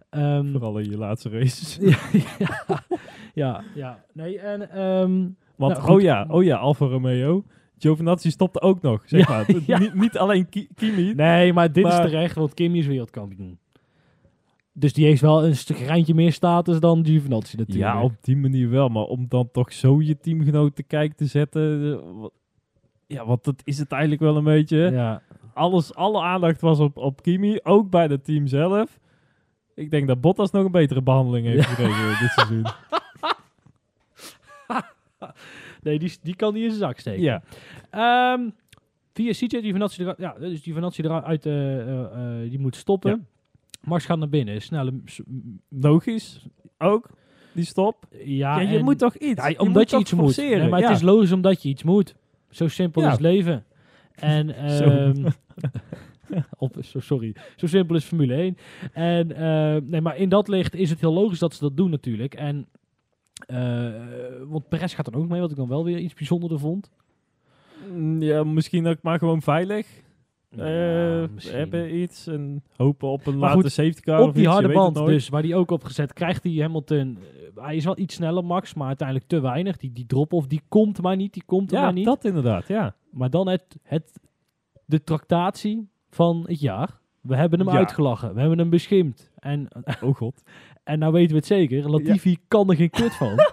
[0.10, 1.78] Ehm, Vooral in je laatste races.
[1.82, 1.98] ja,
[2.38, 2.80] ja,
[3.34, 4.04] ja, ja.
[4.13, 4.70] Nee, en...
[4.70, 7.44] ehm, Want, Nou, oh ja, oh ja, Alfa Romeo.
[7.78, 9.34] Giovinazzi stopte ook nog, zeg Ja,
[9.68, 9.80] maar.
[9.80, 11.13] Niet, niet alleen Ki- Kimi.
[11.13, 13.58] Nee, maar dit Maar- is terecht, want Kimi is wereldkampioen.
[14.76, 17.88] Dus die heeft wel een stuk geintje meer status dan Giovinazzi natuurlijk.
[17.94, 18.90] Ja, op die manier wel.
[18.90, 21.94] Maar om dan toch zo je teamgenoot te kijken te zetten...
[21.94, 22.34] eh, wat-
[23.08, 24.78] Ja, want dat is het eigenlijk wel een beetje.
[24.78, 25.22] Ja.
[25.54, 29.00] Alles, alle aandacht was op, op Kimi, ook bij het team zelf.
[29.76, 32.64] Ik denk dat Bottas nog een betere behandeling heeft gekregen dit seizoen.
[35.82, 37.22] Nee, die, die kan die in zijn zak steken.
[37.22, 37.42] Ja,
[37.90, 38.50] Ehm,
[39.14, 40.18] via CJ, eruit.
[40.18, 42.02] Ja, dus Giovinazzi eruit, eh,
[42.44, 43.12] eh, die moet stoppen.
[43.12, 43.20] Ja.
[43.84, 44.62] Max gaat naar binnen.
[44.62, 44.93] Snelle...
[45.06, 45.22] s-
[45.69, 46.46] logisch.
[46.78, 47.10] Ook,
[47.52, 48.06] die stop.
[48.12, 49.41] Ja, Ja, je moet toch iets.
[49.41, 50.38] Ja, je omdat moet je toch iets moet.
[50.38, 50.88] Nee, maar ja.
[50.88, 52.15] het is logisch omdat je iets moet.
[52.50, 53.08] Zo simpel Ja.
[53.08, 53.65] is het leven.
[54.15, 54.84] En, Zo.
[54.84, 55.26] ehm,
[56.58, 58.58] op, zo, sorry, zo simpel is Formule 1.
[58.93, 61.89] En, eh, nee, maar in dat licht is het heel logisch dat ze dat doen
[61.89, 62.34] natuurlijk.
[62.34, 62.67] En,
[63.48, 63.91] eh,
[64.48, 66.91] want Perez gaat dan ook mee, wat ik dan wel weer iets bijzonderder vond.
[67.93, 69.88] Mm, Ja, misschien ook maar gewoon veilig.
[70.58, 71.58] Eh, Ja, misschien.
[71.58, 74.52] hebben iets en hopen op een Maar late goed, safety car Op of die iets,
[74.52, 77.18] harde band dus, waar die ook op gezet, krijgt hij Hamilton...
[77.56, 79.78] eh, hij is wel iets sneller, Max, maar uiteindelijk te weinig.
[79.78, 82.06] Die, die drop-off, die komt maar niet, die komt er Ja, maar niet.
[82.06, 82.96] dat inderdaad, ja.
[83.12, 84.20] Maar dan het, het,
[84.86, 87.02] de tractatie van het jaar.
[87.22, 87.76] We hebben hem Ja.
[87.78, 89.32] uitgelachen, we hebben hem beschimd.
[89.39, 89.68] En,
[90.02, 90.44] Oh god.
[90.84, 93.36] en nou weten we het zeker, Latifi kan er geen kut van.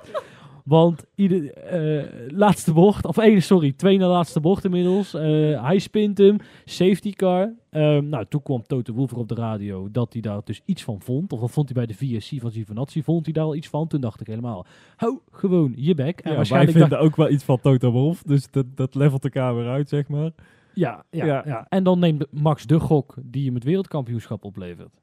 [0.71, 5.15] Want ieder, eh, laatste bocht, of één, sorry, twee na laatste bocht inmiddels.
[5.15, 7.53] Eh, hij spint hem, safety car.
[7.71, 11.01] Ehm, nou, toen kwam Toto Wolff op de radio dat hij daar dus iets van
[11.01, 11.33] vond.
[11.33, 13.87] Of dat vond hij bij de VSC van Giovinazzi, vond hij daar al iets van.
[13.89, 16.07] Toen dacht ik helemaal, hou gewoon je bek.
[16.07, 18.95] En Ja, wij waarschijnlijk vinden dacht- ook wel iets van Toto Wolf, dus dat, dat
[18.95, 20.31] levelt elkaar weer uit, zeg maar.
[20.75, 21.43] Ja, ja, Ja.
[21.47, 21.67] ja.
[21.69, 25.01] En dan neemt Max de gok die hem het wereldkampioenschap oplevert.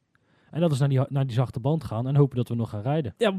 [0.57, 2.69] En dat is naar die, naar die zachte band gaan en hopen dat we nog
[2.69, 3.13] gaan rijden.
[3.17, 3.31] Ja,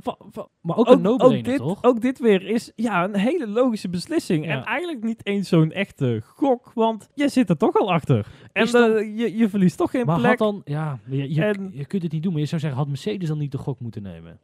[0.61, 1.83] Maar ook, ook, een no-brainer, ook dit, toch?
[1.83, 4.45] Ook dit weer is ja, een hele logische beslissing.
[4.45, 4.51] Ja.
[4.51, 8.27] En eigenlijk niet eens zo'n echte gok, want je zit er toch al achter.
[8.53, 10.39] En eh, je, je verliest toch geen maar plek.
[10.39, 12.79] had dan, ja, je, je, En- je kunt het niet doen, maar je zou zeggen,
[12.79, 14.39] had Mercedes dan niet de gok moeten nemen?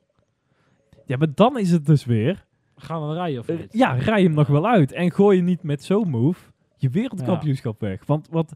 [1.07, 2.45] Ja, maar dan is het dus weer...
[2.77, 3.73] Gaan we rijden of eh, niet?
[3.73, 4.93] ja, rij hem nog wel uit.
[4.93, 6.41] En gooi je niet met zo'n move
[6.77, 8.07] je wereldkampioenschap weg.
[8.07, 8.53] Want wat...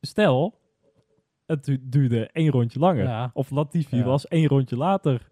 [0.00, 0.57] Stel,
[1.48, 3.04] het du- duurde één rondje langer.
[3.04, 3.30] Ja.
[3.34, 4.04] Of Latifi Ja.
[4.04, 5.30] was één rondje later...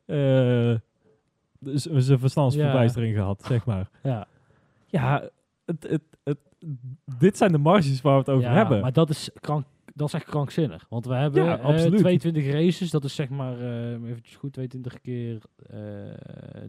[1.75, 3.89] z- zijn verstandsverbijstering gehad, zeg maar.
[4.03, 4.27] Ja,
[4.87, 5.29] Ja,
[5.65, 6.39] het, het, het,
[7.19, 8.81] dit zijn de marges waar we het over ja, hebben.
[8.81, 10.87] maar dat is, krank, dat is echt krankzinnig.
[10.89, 11.99] Want we hebben Ja, eh, absoluut.
[12.01, 15.39] 22 races, dat is zeg maar, eh even goed, 22 keer
[15.71, 15.79] eh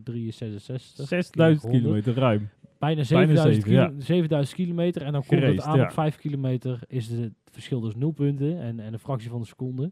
[0.03, 1.07] 3 is 66.
[1.07, 1.83] 6000 keer 100.
[1.83, 2.49] kilometer ruim.
[2.79, 5.01] Bijna 7000, zeven, kilo- 7000 kilometer.
[5.01, 6.79] En dan komt Geraced, het aan op 5 kilometer.
[6.87, 8.59] Is het verschil dus 0 punten.
[8.61, 9.91] En, en een fractie van een seconde.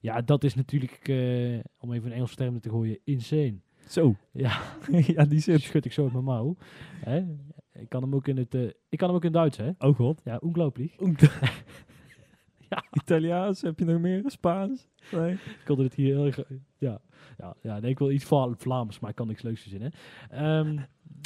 [0.00, 3.54] Ja, dat is natuurlijk, eh, om even een Engelse term te gooien, insane.
[3.88, 4.14] Zo.
[4.32, 4.60] Ja,
[5.14, 5.60] ja, die zit.
[5.60, 6.56] schud ik zo uit mijn mouw.
[7.04, 7.24] Hè?
[7.72, 9.70] Ik kan hem ook in het, eh, ik kan hem ook in Duits, hè?
[9.78, 10.20] Oh god.
[10.24, 10.94] Ja, ongelooflijk.
[12.70, 12.84] ja.
[12.92, 14.22] Italiaans, heb je nog meer?
[14.26, 14.88] Spaans?
[15.12, 15.32] Nee.
[15.32, 16.40] Ik wilde het hier heel erg...
[16.78, 17.00] Ja,
[17.38, 19.92] ja, ja nee, ik wil iets Vla- Vlaams, maar ik kan niks leuks verzinnen.
[20.30, 20.78] Ehm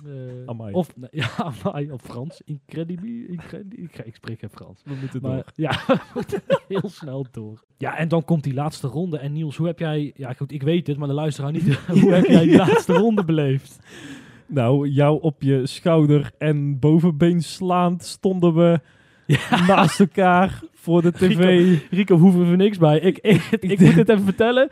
[0.06, 0.72] eh, Amai.
[0.72, 2.40] of, nee, ja, amai, op Frans.
[2.44, 4.80] Incredibi, incredi- ik, spreek geen Frans.
[4.84, 5.44] We moeten Maar door.
[5.54, 7.64] ja, we moeten heel snel door.
[7.78, 9.18] Ja, en dan komt die laatste ronde.
[9.18, 10.12] En Niels, hoe heb jij...
[10.16, 11.74] Ja, goed, ik weet het, maar de luisteraar niet.
[12.02, 13.78] hoe heb jij die laatste ronde beleefd?
[14.46, 18.80] Nou, jou op je schouder en bovenbeen slaand stonden we
[19.66, 21.78] naast elkaar voor de tv.
[21.90, 22.98] Rico, hoeven we niks bij.
[22.98, 24.68] Ik, ik, ik moet het even vertellen.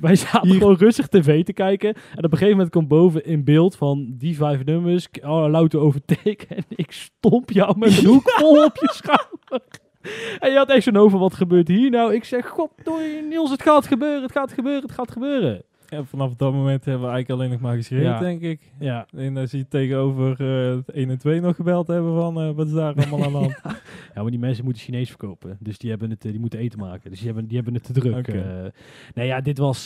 [0.00, 1.88] Wij zaten Hier- gewoon rustig tv te kijken.
[1.94, 5.08] En op een gegeven moment komt boven in beeld van die vijf nummers.
[5.22, 6.46] Oh, louter overteken.
[6.56, 9.68] En ik stomp jou met een hoek vol op je schouder.
[10.38, 12.14] En je had echt zo'n over, wat gebeurt hier nou?
[12.14, 12.70] Ik zeg, god,
[13.28, 15.62] Niels, het gaat gebeuren, het gaat gebeuren, het gaat gebeuren.
[15.90, 18.18] En vanaf dat moment hebben we eigenlijk alleen nog maar geschreven, Ja.
[18.18, 18.60] denk ik.
[18.78, 22.50] Ja, En dan zie je tegenover eh 1 en 2 nog gebeld hebben van eh,
[22.50, 23.78] wat is daar allemaal aan de hand.
[24.14, 25.56] Ja, maar die mensen moeten Chinees verkopen.
[25.60, 27.10] Dus die, hebben het, eh, die moeten eten maken.
[27.10, 28.16] Dus die hebben, die hebben het te druk.
[28.16, 28.32] Oké.
[28.32, 28.70] eh.
[29.14, 29.84] nee, ja, dit was...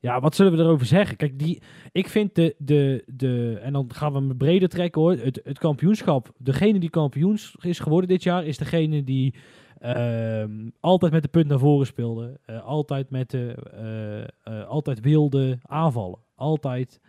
[0.00, 1.16] ja, wat zullen we erover zeggen?
[1.16, 3.58] Kijk, die, ik vind de, de, de...
[3.62, 5.12] En dan gaan we hem breder trekken, hoor.
[5.12, 6.30] Het, het kampioenschap.
[6.38, 8.44] Degene die kampioens is geworden dit jaar...
[8.44, 9.34] is degene die
[10.80, 12.40] altijd met de punt naar voren speelde.
[12.44, 13.54] eh, altijd met de...
[14.44, 16.18] eh, eh, altijd wilde aanvallen.
[16.34, 17.00] Altijd...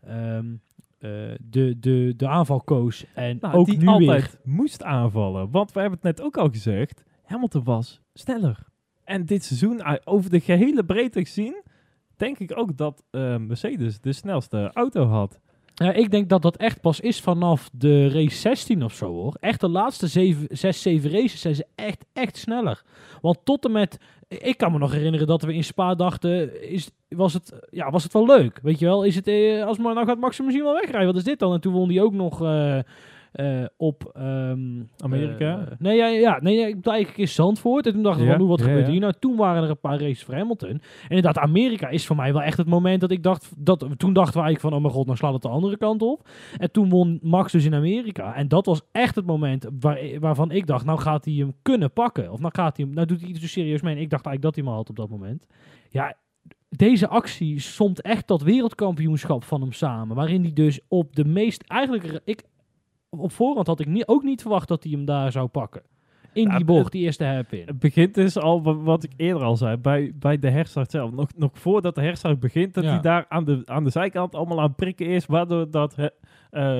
[0.00, 0.54] ehm,
[0.98, 3.04] eh, de, de, de aanval koos.
[3.14, 4.54] En Nou, ook die nu altijd weer.
[4.54, 5.50] moest aanvallen.
[5.50, 7.04] Want we hebben het net ook al gezegd.
[7.24, 8.58] Hamilton was sneller.
[9.04, 11.62] En dit seizoen, over de gehele breedte gezien,
[12.16, 13.02] denk ik ook dat
[13.38, 15.40] Mercedes de snelste auto had.
[15.78, 19.36] Ja, ik denk dat dat echt pas is vanaf de race 16 of zo hoor.
[19.40, 20.06] Echt de laatste
[20.50, 22.82] 6, 7 races zijn ze echt, echt sneller.
[23.20, 26.90] Want tot en met, ik kan me nog herinneren dat we in Spa dachten, is,
[27.08, 28.58] was, het, ja, was het wel leuk.
[28.62, 31.16] Weet je wel, is het, eh, als maar nou gaat Max misschien wel wegrijden, wat
[31.16, 31.52] is dit dan?
[31.52, 32.78] En toen won hij ook nog eh,
[33.36, 34.10] eh, op...
[34.14, 35.58] ehm, Amerika?
[35.58, 37.86] eh, nee, ja, ja, nee, ja, ik bedoel eigenlijk in Zandvoort.
[37.86, 39.00] En toen dachten we Ja, van, wat ja, gebeurt hier?
[39.00, 40.68] Nou, toen waren er een paar races voor Hamilton.
[40.68, 43.52] En inderdaad, Amerika is voor mij wel echt het moment dat ik dacht...
[43.56, 46.02] Dat, toen dachten we eigenlijk van, oh mijn god, nou slaat het de andere kant
[46.02, 46.28] op.
[46.56, 48.34] En toen won Max dus in Amerika.
[48.34, 51.92] En dat was echt het moment waar, waarvan ik dacht, nou gaat hij hem kunnen
[51.92, 52.32] pakken.
[52.32, 53.94] Of nou gaat hij hem, nou doet hij het zo serieus mee.
[53.94, 55.46] En ik dacht eigenlijk dat hij hem al had op dat moment.
[55.90, 56.16] Ja,
[56.68, 60.16] deze actie somt echt dat wereldkampioenschap van hem samen.
[60.16, 62.42] Waarin hij dus op de meest, eigenlijk, ik,
[63.10, 65.82] op voorhand had ik niet, ook niet verwacht dat hij hem daar zou pakken.
[66.32, 67.66] In Ja, die bocht, die eerste hairpin.
[67.66, 71.10] Het begint dus al wa- wat ik eerder al zei, bij, bij de herstart zelf.
[71.12, 72.90] Nog, nog voordat de herstart begint, dat Ja.
[72.90, 75.26] hij daar aan de, aan de zijkant allemaal aan het prikken is.
[75.26, 76.08] Waardoor dat eh,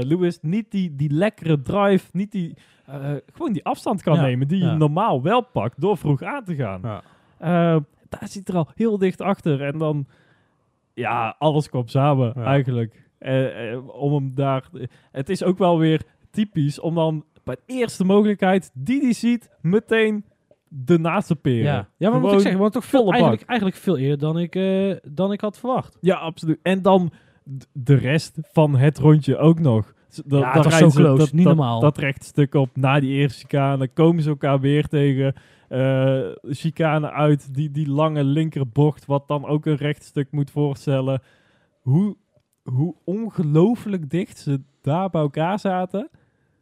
[0.01, 2.55] Lewis niet die, die lekkere drive, niet die,
[2.87, 6.45] eh, gewoon die afstand kan Ja, nemen die je normaal wel pakt door vroeg aan
[6.45, 6.81] te gaan.
[6.83, 7.03] Ja.
[7.39, 9.63] Eh, daar zit er al heel dicht achter.
[9.63, 10.07] En dan,
[10.95, 13.05] ja, alles kwam samen eigenlijk.
[13.19, 14.69] Eh, om hem daar...
[15.13, 16.03] Het is ook wel weer
[16.37, 20.25] typisch om dan bij de eerste mogelijkheid die hij ziet, meteen
[20.69, 21.65] de naaste peren.
[21.65, 23.13] Ja, ja maar moet ik zeggen, want toch veel, bak.
[23.13, 25.99] eigenlijk, eigenlijk veel eerder dan ik, eh, dan ik had verwacht.
[26.01, 26.59] Ja, absoluut.
[26.63, 27.11] En dan
[27.73, 29.95] de rest van het rondje ook nog.
[30.25, 31.81] Dan, Ja, rijden zo close, dat, niet dat, normaal.
[31.81, 33.89] Dat rechtstuk op na die eerste chicane.
[33.89, 35.35] Komen ze elkaar weer tegen.
[35.69, 37.55] eh chicane uit.
[37.55, 41.23] Die, die lange linkerbocht, wat dan ook een rechtstuk moet voorstellen.
[41.81, 42.17] Hoe,
[42.63, 46.11] hoe ongelooflijk dicht ze daar bij elkaar zaten.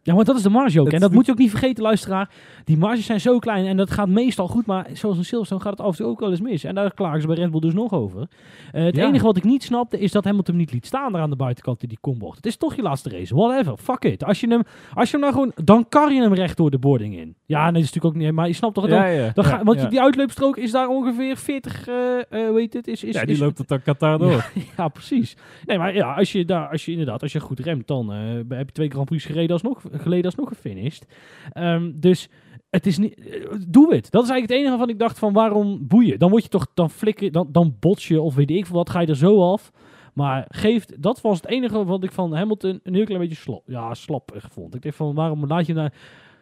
[0.05, 0.89] Ja, maar dat is de marge ook.
[0.89, 2.31] En dat moet je ook niet vergeten, luisteraar.
[2.65, 4.67] Die marges zijn zo klein en dat gaat meestal goed.
[4.67, 6.65] Maar zoals in Silverstone gaat het af en toe ook wel eens mis.
[6.65, 8.29] En daar klagen ze bij Red Bull dus nog over.
[8.73, 9.07] Eh, het Ja.
[9.07, 11.37] enige wat ik niet snapte is dat Hamilton hem niet liet staan daar aan de
[11.37, 12.37] buitenkant in die kombocht.
[12.37, 13.35] Het is toch je laatste race.
[13.35, 13.77] Whatever.
[13.77, 14.25] Fuck it.
[14.25, 14.63] Als je hem,
[14.95, 15.53] als je hem nou gewoon...
[15.65, 17.37] Dan kan je hem recht door de boarding in.
[17.47, 18.33] Ja, nee, dat is natuurlijk ook niet...
[18.33, 18.89] Maar je snapt toch...
[18.89, 21.89] Ja, dan ga, want die uitloopstrook is daar ongeveer 40...
[21.89, 21.95] eh
[22.31, 22.87] eh, hoe heet het?
[22.89, 24.51] Is, is, ja, die is, loopt het dan Qatar door.
[24.77, 25.37] Ja, precies.
[25.65, 28.19] Nee, maar ja, als je, daar, als je inderdaad, als je goed remt, dan eh,
[28.59, 31.07] heb je twee Grand Prix gereden alsnog, geleden alsnog gefinished.
[31.53, 32.29] Ehm, dus
[32.71, 34.11] het is niet, eh, doe het.
[34.11, 36.19] Dat is eigenlijk het enige waarvan ik dacht van waarom boeien.
[36.19, 38.91] Dan word je toch, dan flikker, dan, dan bots je of weet ik veel wat,
[38.91, 39.73] ga je er zo af.
[40.15, 43.63] Maar geeft, dat was het enige wat ik van Hamilton een heel klein beetje slap,
[43.67, 44.75] ja, slappig vond.
[44.75, 45.93] Ik dacht van waarom laat je daar,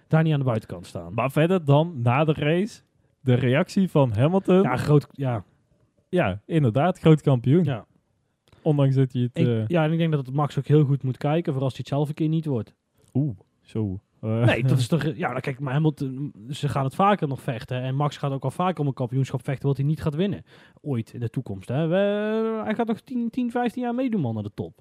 [0.09, 1.15] daar niet aan de buitenkant staan?
[1.15, 2.81] Maar verder dan, na de race,
[3.21, 4.62] de reactie van Hamilton.
[4.62, 5.07] Ja, Ja, groot,
[6.11, 6.41] ja.
[6.47, 7.65] inderdaad, groot kampioen.
[7.65, 7.87] ja.
[8.62, 9.47] Ondanks dat hij het...
[9.47, 11.73] Eh, ja, en ik denk dat het Max ook heel goed moet kijken, voor als
[11.73, 12.75] hij het zelf een keer niet wordt.
[13.14, 14.01] Oeh, zo.
[14.20, 15.05] Eh, Nee, dat is toch...
[15.14, 17.83] Ja, nou kijk, maar Hamilton, ze gaan het vaker nog vechten.
[17.83, 20.44] En Max gaat ook al vaker om een kampioenschap vechten wat hij niet gaat winnen.
[20.81, 21.68] Ooit in de toekomst.
[21.68, 21.87] Hè.
[21.87, 24.81] We- hij gaat nog 10, 10, 15 jaar meedoen, man, naar de top.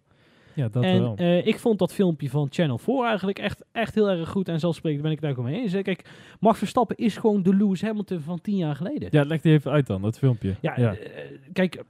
[0.53, 1.15] ja, dat en wel.
[1.15, 4.47] eh, ik vond dat filmpje van Channel 4 eigenlijk echt, echt heel erg goed.
[4.47, 5.71] En zelfsprekend ben ik daar ook mee eens.
[5.81, 9.07] Kijk, Max Verstappen is gewoon de Lewis Hamilton van 10 jaar geleden.
[9.11, 10.55] Ja, leg die even uit dan, dat filmpje.
[10.61, 10.93] Ja, ja.
[10.95, 11.83] eh, kijk,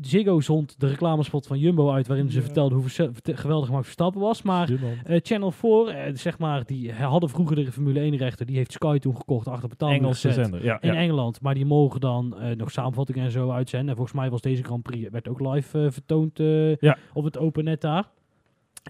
[0.00, 2.06] Ziggo zond de reclamespot van Jumbo uit...
[2.06, 2.44] waarin ze Ja.
[2.44, 4.42] vertelden hoe geweldig Max Verstappen was.
[4.42, 4.70] Maar
[5.04, 8.46] eh, Channel 4, eh, zeg maar, die hadden vroeger de Formule 1 rechter.
[8.46, 10.80] Die heeft Sky toen gekocht achter betaalmuur Engelse zender, ja.
[10.80, 10.98] In ja.
[11.00, 13.88] Engeland, maar die mogen dan eh, nog samenvattingen en zo uitzenden.
[13.88, 16.38] En volgens mij was deze Grand Prix, werd ook live vertoond
[16.80, 16.96] Ja.
[17.12, 18.08] op het open net daar.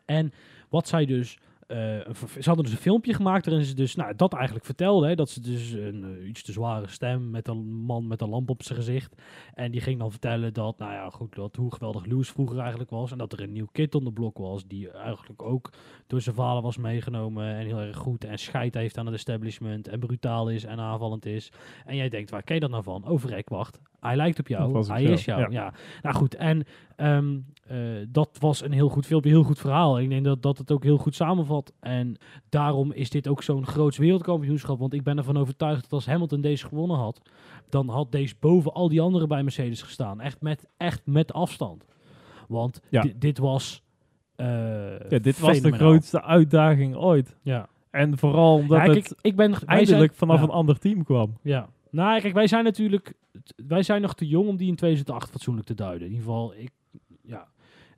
[0.05, 0.33] En
[0.69, 1.39] wat zij dus,
[1.71, 5.09] een ver- ze hadden dus een filmpje gemaakt waarin ze dus nou, dat eigenlijk vertelden.
[5.09, 8.29] Hè, dat ze dus een eh, iets te zware stem met een man met een
[8.29, 9.15] lamp op zijn gezicht.
[9.55, 12.91] En die ging dan vertellen dat, nou ja, goed, dat hoe geweldig Lewis vroeger eigenlijk
[12.91, 13.13] was.
[13.13, 15.71] En dat er een nieuw kid on de blok was, die eigenlijk ook
[16.07, 17.55] door zijn vader was meegenomen.
[17.55, 19.89] En heel erg goed en scheid heeft aan het establishment.
[19.89, 21.53] En brutaal is en aanvallend is.
[21.87, 23.05] En jij denkt, waar ken je dat nou van?
[23.05, 23.81] Overrek, wacht.
[24.01, 24.87] Hij lijkt op jou.
[24.87, 25.41] Hij is jou.
[25.41, 25.49] Ja.
[25.51, 25.73] ja.
[26.03, 26.65] Nou goed, en
[26.97, 27.79] ehm, eh,
[28.09, 30.01] dat was een heel goed filmpje, heel goed verhaal.
[30.01, 31.15] Ik denk dat dat het ook heel goed
[31.81, 32.17] En
[32.49, 34.79] daarom is dit ook zo'n groots wereldkampioenschap.
[34.79, 37.21] Want ik ben ervan overtuigd dat als Hamilton deze gewonnen had,
[37.69, 40.21] dan had deze boven al die anderen bij Mercedes gestaan.
[40.21, 41.85] Echt met, echt met afstand.
[42.49, 43.05] Want Ja.
[43.17, 43.83] dit was.
[44.37, 44.47] eh,
[45.11, 47.37] Ja, dit was de grootste uitdaging ooit.
[47.43, 47.69] Ja.
[47.91, 51.37] En vooral omdat Ja, het ik ben eindelijk zijn- vanaf een ander team kwam.
[51.43, 51.69] Ja.
[51.91, 53.15] Nou, kijk, wij zijn natuurlijk...
[53.67, 56.07] Wij zijn nog te jong om die in 2008 fatsoenlijk te duiden.
[56.09, 56.71] In ieder geval, ik...
[57.23, 57.47] Ja.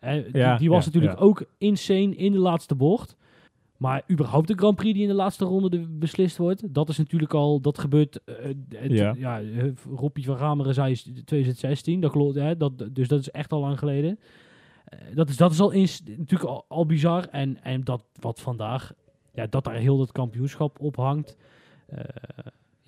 [0.01, 3.16] Eh, die, was natuurlijk ook insane in de laatste bocht.
[3.83, 6.99] Maar überhaupt de Grand Prix die in de laatste ronde de- beslist wordt, dat is
[6.99, 8.35] natuurlijk al, dat gebeurt, eh,
[8.68, 9.14] het- Ja.
[9.18, 13.31] ja, eh, Robbie van Gameren zei is 2016, dat klopt, hè, dat, dus dat is
[13.31, 14.18] echt al lang geleden.
[14.85, 18.40] Eh, dat, is, dat is al eens, natuurlijk al, al bizar en, en dat wat
[18.40, 18.92] vandaag,
[19.35, 21.37] ja, dat daar heel dat kampioenschap op hangt,
[21.87, 21.99] eh,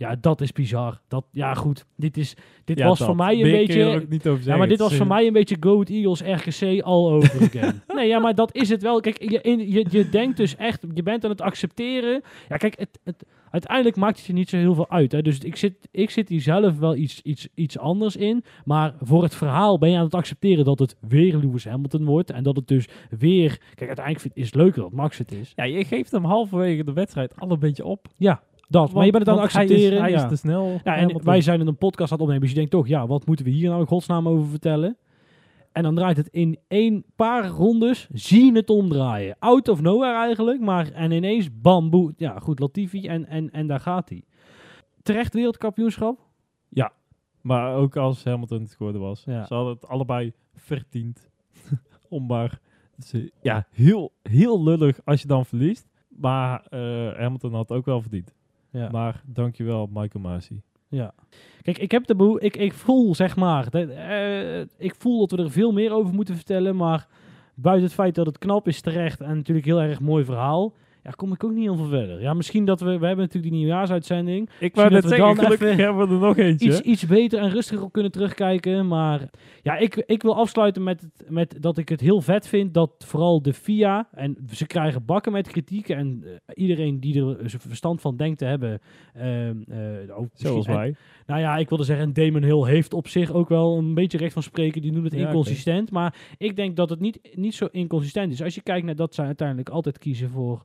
[0.09, 1.01] ja, dat is bizar.
[1.09, 3.07] Dat, ja goed, dit, is, dit Ja, was dat.
[3.07, 4.95] voor mij een Meer kun je er beetje, ook niet over ja, maar dit was
[4.95, 7.83] voor mij een beetje Go Ahead Eagles RGC all over again.
[7.87, 9.01] nee, ja, maar dat is het wel.
[9.01, 12.23] Kijk, je, in- je, je denkt dus echt, je bent aan het accepteren.
[12.49, 15.13] Ja, kijk, het, het, uiteindelijk maakt het je niet zo heel veel uit.
[15.13, 15.23] Hè.
[15.23, 18.45] Dus ik zit, ik zit hier zelf wel iets, iets, iets anders in.
[18.65, 22.31] Maar voor het verhaal ben je aan het accepteren dat het weer Lewis Hamilton wordt.
[22.31, 22.89] En dat het dus
[23.19, 23.49] weer...
[23.75, 25.53] Kijk, uiteindelijk vind- is het leuker dat Max het is.
[25.57, 28.07] Ja, je geeft hem halverwege de wedstrijd al een beetje op.
[28.17, 28.43] Ja,
[28.75, 28.93] dat.
[28.93, 30.03] maar je bent het aan het hij is- accepteren.
[30.03, 30.29] Hij is, ja.
[30.29, 30.81] te snel.
[30.85, 32.41] Ja, en wij zijn in een podcast aan het opnemen.
[32.41, 34.97] Dus je denkt toch, ja, wat moeten we hier nou in godsnaam over vertellen?
[35.73, 39.37] En dan draait het in één paar rondes, zie je het omdraaien.
[39.39, 42.13] Out of nowhere eigenlijk, maar en ineens bamboe.
[42.17, 44.23] Ja, goed, Latifi en, en, en daar gaat hij.
[45.03, 46.19] Terecht wereldkampioenschap?
[47.41, 49.23] Maar ook als Hamilton het geworden was.
[49.27, 49.45] Ja.
[49.47, 51.31] Ze hadden het allebei verdiend.
[52.09, 52.61] Om maar...
[52.99, 55.89] ze- ja, heel, heel lullig als je dan verliest.
[56.09, 56.81] Maar eh,
[57.19, 58.35] Hamilton had het ook wel verdiend.
[58.75, 58.89] Ja.
[58.91, 60.63] Maar dankjewel, Michael Masi.
[60.89, 61.15] Ja.
[61.63, 65.31] Kijk, ik heb de boel, ik, ik voel zeg maar, dat, eh, ik voel dat
[65.31, 67.07] we er veel meer over moeten vertellen, maar
[67.55, 71.11] buiten het feit dat het knap is terecht en natuurlijk heel erg mooi verhaal, ja,
[71.11, 72.21] kom ik ook niet heel veel verder.
[72.21, 74.51] Ja, misschien dat we, we hebben natuurlijk die nieuwjaarsuitzending.
[74.61, 76.67] Ik wou net zeggen, dan gelukkig hebben we er nog eentje.
[76.69, 78.87] Iets, iets beter en rustiger op kunnen terugkijken.
[78.89, 79.31] Maar
[79.63, 82.91] ja, ik, ik wil afsluiten met, het, met dat ik het heel vet vind dat
[83.07, 85.89] vooral de FIA, en ze krijgen bakken met kritiek.
[85.89, 88.81] En eh, iedereen die er zijn verstand van denkt te hebben.
[89.13, 90.95] eh, ook Zoals en- wij.
[91.27, 94.19] nou ja, ik wilde zeggen, en Damon Hill heeft op zich ook wel een beetje
[94.19, 94.83] recht van spreken.
[94.83, 95.91] Die noemt het Ja, inconsistent.
[95.91, 98.43] Maar ik denk dat het niet, niet zo inconsistent is.
[98.43, 100.65] Als je kijkt naar dat zij uiteindelijk altijd kiezen voor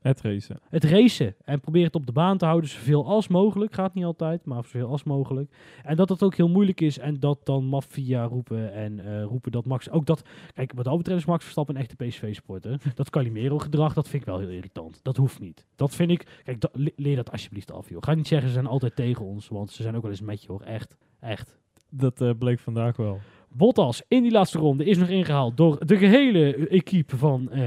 [0.00, 0.60] Het racen.
[0.68, 1.34] het racen.
[1.44, 3.74] En probeer het op de baan te houden, zoveel als mogelijk.
[3.74, 5.52] Gaat niet altijd, maar zoveel als mogelijk.
[5.82, 6.98] En dat het ook heel moeilijk is.
[6.98, 9.90] En dat dan maffia roepen en eh, roepen dat Max...
[9.90, 10.22] Ook dat,
[10.54, 12.80] kijk, wat dat betreft is Max Verstappen een echte PSV-sporter.
[12.94, 15.00] dat Calimero-gedrag, dat vind ik wel heel irritant.
[15.02, 15.66] Dat hoeft niet.
[15.76, 16.40] Dat vind ik...
[16.44, 18.02] Kijk, dat- le- leer dat alsjeblieft af, joh.
[18.02, 19.48] Ga niet zeggen, ze zijn altijd tegen ons.
[19.48, 20.60] Want ze zijn ook wel eens met je, hoor.
[20.60, 20.96] Echt.
[21.20, 21.58] Echt.
[21.90, 23.20] Dat eh, bleek vandaag wel.
[23.52, 27.62] Bottas in die laatste ronde is nog ingehaald door de gehele equipe van eh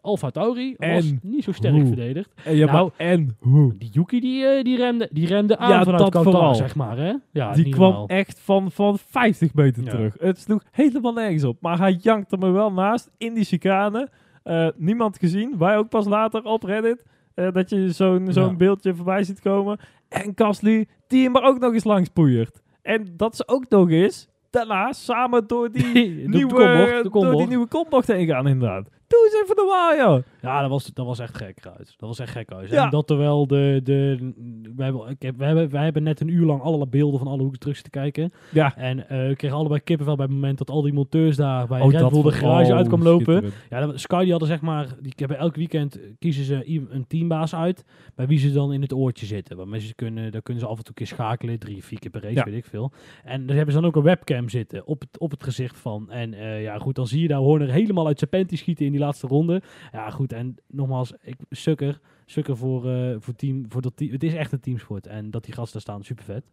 [0.00, 0.74] Alfa Tauri.
[0.78, 1.86] En Was niet zo sterk hoe?
[1.86, 2.30] verdedigd.
[2.44, 3.74] En, ja, Nou, en hoe?
[3.78, 6.54] Die Yuki die, eh, die, remde, die remde aan Ja, vanuit dat Qatar, vooral.
[6.54, 6.96] zeg maar.
[6.98, 7.12] Hè?
[7.32, 8.06] Ja, Die kwam normaal.
[8.08, 9.90] echt van, van 50 meter Ja.
[9.90, 10.16] terug.
[10.18, 11.56] Het sloeg helemaal nergens op.
[11.60, 14.08] Maar hij jankte me wel naast in die chicane.
[14.42, 15.58] Eh, niemand gezien.
[15.58, 17.04] Wij ook pas later op Reddit.
[17.52, 19.78] dat je zo'n zo'n beeldje voorbij ziet komen.
[20.08, 22.60] En Gasly, die hem er ook nog eens langs poeiert.
[22.82, 27.36] En dat ze ook nog eens daarna samen door die, de nieuwe, kombocht, de door
[27.36, 28.88] die nieuwe kombocht heen gaan inderdaad.
[29.10, 30.22] Doe eens even normaal, joh.
[30.42, 31.94] Ja, dat was, dat was echt gek uit.
[31.96, 32.70] Dat was echt gek uit.
[32.70, 32.84] Ja.
[32.84, 33.80] En dat terwijl de...
[33.84, 34.32] de
[34.76, 37.28] we, hebben, ik heb, we, hebben, wij hebben net een uur lang allerlei beelden van
[37.28, 38.32] alle hoeken terug zitten kijken.
[38.52, 38.76] Ja.
[38.76, 41.80] En eh, we kregen allebei kippenvel bij het moment dat al die monteurs daar bij
[41.80, 43.52] Oh, Red dat Bull de garage uit kwam lopen.
[43.70, 47.04] Ja, dat- Sky die hadden zeg maar, die hebben elk weekend eh, kiezen ze een
[47.08, 49.56] teambaas uit, bij wie ze dan in het oortje zitten.
[49.56, 52.10] Waarmee ze kunnen, daar kunnen ze af en toe een keer schakelen, drie, vier keer
[52.10, 52.44] per race, Ja.
[52.44, 52.92] weet ik veel.
[53.24, 56.10] En daar hebben ze dan ook een webcam zitten op het, op het gezicht van.
[56.10, 58.90] En eh, ja, goed, dan zie je daar Horner helemaal uit zijn panty schieten in
[58.90, 59.62] die laatste ronde.
[59.92, 64.12] Ja, goed, en nogmaals, ik sukker, sukker voor, eh, voor team, voor dat team.
[64.12, 66.44] Het is echt een teamsport en dat die gasten daar staan, super vet.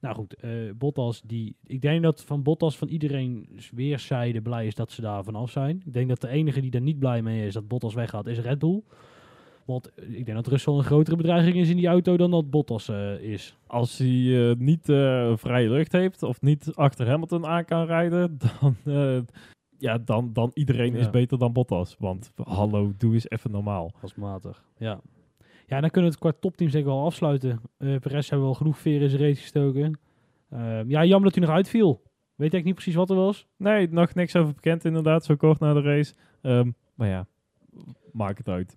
[0.00, 4.74] Nou goed, eh, Bottas, die, ik denk dat van Bottas van iedereen weerszijden blij is
[4.74, 5.82] dat ze daar vanaf zijn.
[5.86, 8.38] Ik denk dat de enige die er niet blij mee is dat Bottas weggaat, is
[8.38, 8.82] Red Bull.
[9.64, 12.50] Want eh, ik denk dat Russell een grotere bedreiging is in die auto dan dat
[12.50, 12.88] Bottas
[13.20, 13.56] is.
[13.66, 14.84] Als hij niet
[15.34, 18.76] vrije lucht heeft of niet achter Hamilton aan kan rijden, dan,
[19.78, 20.98] ja, dan, dan iedereen Ja.
[20.98, 21.96] is beter dan Bottas.
[21.98, 23.90] Want hallo, doe eens even normaal.
[24.02, 25.00] Als matig, ja.
[25.66, 27.60] Ja, dan kunnen we het qua topteams denk ik wel afsluiten.
[27.78, 29.98] Eh Perez hebben wel genoeg veer in zijn race gestoken.
[30.50, 32.02] Ehm, ja, jammer dat hij nog uitviel.
[32.34, 33.46] Weet ik niet precies wat er was.
[33.56, 36.14] Nee, nog niks over bekend inderdaad, zo kort na de race.
[36.42, 37.26] Ehm, maar ja,
[38.12, 38.76] maak het uit.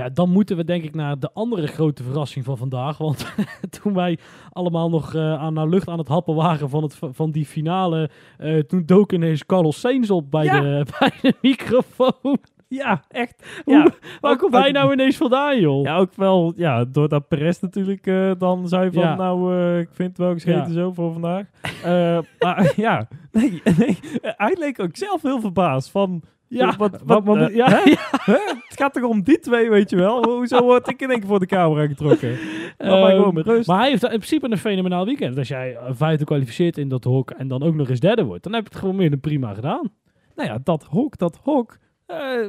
[0.00, 2.98] Ja, dan moeten we denk ik naar de andere grote verrassing van vandaag.
[2.98, 3.34] Want
[3.82, 4.18] toen wij
[4.52, 8.10] allemaal nog eh, aan naar lucht aan het happen waren van, het, van die finale.
[8.38, 10.60] eh, toen dook ineens Carlos Sainz op bij, Ja.
[10.60, 12.38] de, bij de microfoon.
[12.68, 13.60] Ja, echt.
[13.64, 15.82] Hoe- Ja, Waar komt hij nou ineens vandaan, joh?
[15.84, 19.14] Ja, ook wel, ja, doordat Perez natuurlijk eh, dan zei van, Ja.
[19.14, 20.72] nou, ik vind het wel gescheten Ja.
[20.72, 21.46] zo voor vandaag.
[21.84, 26.22] Eh, maar ja, nee, nee, hij leek ook zelf heel verbaasd van,
[26.58, 27.78] Ja, wat, wat, eh, ja, hè?
[27.90, 27.98] ja.
[28.10, 28.38] Hè?
[28.68, 30.24] Het gaat toch om die twee, weet je wel?
[30.24, 32.38] Hoezo word ik in één keer voor de camera getrokken?
[32.78, 33.66] Laat mij gewoon met rust.
[33.68, 35.38] Maar hij heeft in principe een fenomenaal weekend.
[35.38, 38.42] Als jij eh, vijfde kwalificeert in dat hok en dan ook nog eens derde wordt,
[38.42, 39.90] dan heb je het gewoon meer dan prima gedaan.
[40.34, 41.76] nou ja, dat hok, dat hok.
[42.06, 42.46] eh,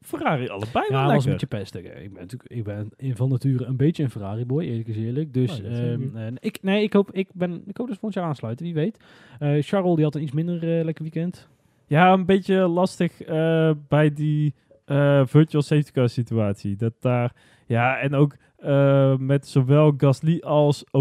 [0.00, 1.82] Ferrari allebei Ja, wel was een beetje pestig.
[1.82, 4.96] Ik ben natuurlijk, ik ben in van nature een beetje een Ferrari boy, eerlijk is
[4.96, 5.34] eerlijk.
[5.34, 8.14] Dus Oh, ehm, eh, ik, nee, ik hoop, ik ben, ik hoop dat ze volgend
[8.14, 8.98] jaar aansluiten, wie weet.
[9.38, 11.48] Eh Charles die had een iets minder eh, lekker weekend.
[11.88, 16.76] Ja, een beetje lastig eh, bij die eh, virtual safety car situatie.
[16.76, 17.32] Dat daar,
[17.66, 20.92] ja, en ook eh, met zowel Gasly als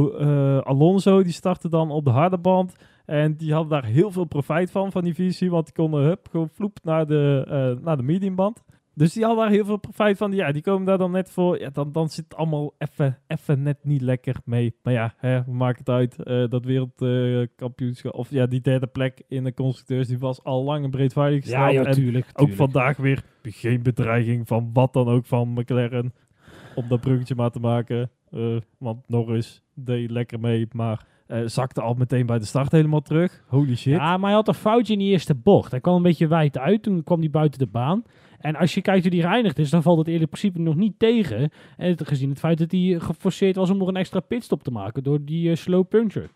[0.63, 2.75] Alonso, die starten dan op de harde band.
[3.05, 6.27] En die hadden daar heel veel profijt van, van die visie, want die konden hup,
[6.31, 8.63] gewoon vloep naar de, naar de mediumband.
[8.97, 10.31] Dus die hadden daar heel veel profijt van.
[10.31, 11.59] Ja, die komen daar dan net voor.
[11.59, 14.75] Ja, dan, dan zit het allemaal even, even net niet lekker mee.
[14.83, 16.23] Maar ja, hè, we maken het uit.
[16.23, 20.83] Eh, dat wereldkampioenschap, of ja, die derde plek in de constructeurs, die was al lang
[20.83, 21.85] en breed veilig gesteld.
[21.85, 22.29] en tuurlijk.
[22.33, 26.13] ook vandaag weer geen bedreiging van wat dan ook van McLaren.
[26.75, 28.11] Om dat bruggetje maar te maken.
[28.31, 33.01] Eh, want Norris deed lekker mee, maar eh, zakte al meteen bij de start helemaal
[33.01, 33.43] terug.
[33.47, 33.93] Holy shit.
[33.93, 35.71] Ja, maar hij had een foutje in die eerste bocht.
[35.71, 38.03] Hij kwam een beetje wijd uit, toen kwam hij buiten de baan.
[38.37, 40.99] En als je kijkt hoe die reinigd is, dan valt het in principe nog niet
[40.99, 41.49] tegen.
[41.77, 44.71] En het, gezien het feit dat hij geforceerd was om nog een extra pitstop te
[44.71, 46.29] maken door die eh, slow puncture.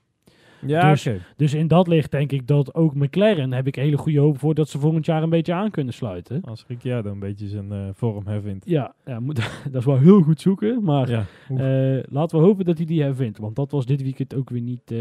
[0.65, 1.09] ja, dus-.
[1.35, 4.53] Dus in dat licht denk ik dat ook McLaren, heb ik hele goede hoop voor
[4.53, 6.41] dat ze volgend jaar een beetje aan kunnen sluiten.
[6.41, 8.69] Als Ricciardo een beetje zijn eh, vorm hervindt.
[8.69, 9.35] Ja, ja moet,
[9.71, 13.01] dat is wel heel goed zoeken, maar Ja, eh, laten we hopen dat hij die
[13.01, 13.37] hervindt.
[13.37, 14.99] Want dat was dit weekend ook weer niet, eh,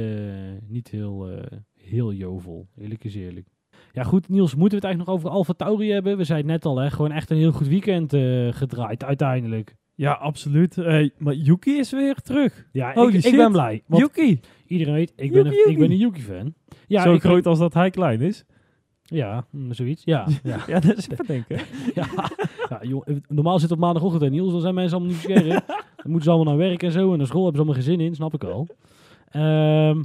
[0.69, 3.47] niet heel, eh, heel jovel, eerlijk is eerlijk.
[3.93, 6.17] Ja goed, Niels, moeten we het eigenlijk nog over Alfa Tauri hebben?
[6.17, 9.77] We zeiden net al, hè, gewoon echt een heel goed weekend eh, gedraaid uiteindelijk.
[9.95, 10.79] Ja, absoluut.
[10.79, 12.67] Eh, maar Yuki is weer terug.
[12.73, 13.83] Ja, Holy ik, ik ben blij.
[13.87, 14.41] Yuki!
[14.67, 15.93] iedereen weet, ik ben, Yuki, een, ik ben Yuki.
[15.93, 16.55] een Yuki-fan.
[16.87, 18.45] Ja, Zo groot als dat hij klein is.
[19.03, 20.05] Ja, mm, zoiets.
[20.05, 20.59] Ja, ja.
[20.67, 21.57] Ja, dat is even denken.
[21.95, 22.07] ja.
[22.69, 25.67] ja joh, normaal zit het op maandagochtend en Niels, dan zijn mensen allemaal niet scherp.
[25.97, 27.13] dan moeten ze allemaal naar werk en zo.
[27.13, 28.67] En naar school hebben ze allemaal geen zin in, snap ik al.
[29.31, 30.03] Ehm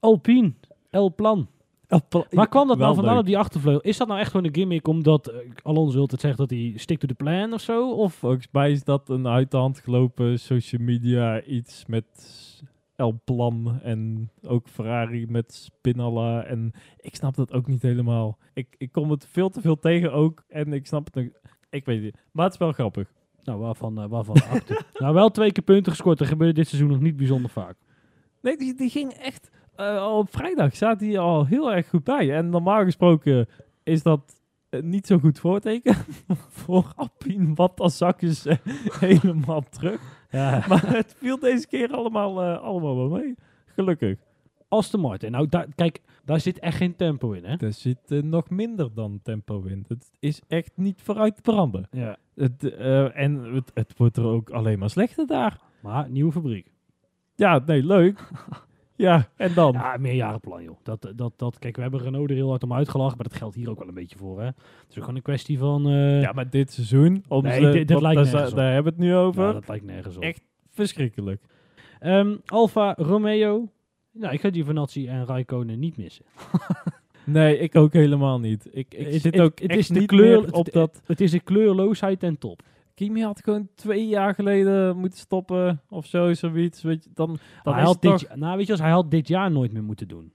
[0.00, 0.52] Alpine,
[0.90, 1.48] El Plan.
[2.30, 3.80] Waar kwam dat nou vandaan op die achtervleugel?
[3.80, 6.98] Is dat nou echt gewoon een gimmick omdat uh, Alonso altijd zegt dat hij stick
[6.98, 7.90] to the plan of zo?
[7.92, 12.04] Of Volgens mij is dat een uit de hand gelopen social media iets met
[12.96, 16.44] El Plan en ook Ferrari met Spinalla.
[16.44, 18.38] En ik snap dat ook niet helemaal.
[18.52, 21.24] Ik, ik kom het veel te veel tegen ook en ik snap het nog.
[21.70, 22.22] Ik weet het niet.
[22.32, 23.12] Maar het is wel grappig.
[23.42, 24.86] nou, waarvan, eh, waarvan achter?
[24.98, 26.18] nou, wel twee keer punten gescoord.
[26.18, 27.76] Dat gebeurde dit seizoen nog niet bijzonder vaak.
[28.40, 29.50] Nee, die, die ging echt...
[29.76, 32.36] eh, op vrijdag zat hij al heel erg goed bij.
[32.36, 33.48] En normaal gesproken
[33.82, 35.94] is dat eh, niet zo goed voorteken
[36.62, 36.94] voor.
[37.54, 38.58] Want dan zakken ze
[39.00, 40.26] helemaal terug.
[40.30, 40.64] Ja.
[40.68, 43.34] Maar het viel deze keer allemaal, eh, allemaal wel mee.
[43.66, 44.18] Gelukkig.
[44.68, 45.30] Aston Martin.
[45.30, 47.56] Nou, daar, kijk, daar zit echt geen tempo in, hè?
[47.56, 49.84] Er zit nog minder dan tempo in.
[49.88, 51.88] Het is echt niet vooruit te branden.
[51.90, 52.16] Ja.
[52.34, 52.74] Het,
[53.12, 55.60] en het, het wordt er ook alleen maar slechter daar.
[55.80, 56.72] Maar nieuwe fabriek.
[57.34, 58.20] Ja, nee, leuk.
[58.96, 59.72] ja, en dan?
[59.72, 60.76] Ja, meerjarenplan, joh.
[60.82, 63.54] Dat, dat, dat, kijk, we hebben Renault er heel hard om uitgelachen, maar dat geldt
[63.54, 64.46] hier ook wel een beetje voor, hè?
[64.46, 64.54] Het
[64.90, 65.86] is ook gewoon een kwestie van...
[65.88, 69.14] eh, Ja, maar dit seizoen, om Nee, dit- dit lijkt daar, hebben we het nu
[69.14, 69.42] over.
[69.44, 70.22] ja, dat lijkt nergens op.
[70.22, 71.42] Echt verschrikkelijk.
[72.00, 73.68] Ehm, Alfa Romeo.
[74.12, 76.24] Nou, ik ga Giovinazzi en Raikkonen niet missen.
[77.26, 78.68] Nee, ik ook helemaal niet.
[78.72, 81.02] Ik, ik Het- zit ook het is de kleur- op dat...
[81.06, 82.62] Het is een kleurloosheid ten top.
[82.94, 86.82] Kimi had gewoon twee jaar geleden moeten stoppen of zo, zoiets.
[86.82, 89.28] Weet je, dan, dan hij had toch- dit, nou, weet je, als hij had dit
[89.28, 90.32] jaar nooit meer moeten doen.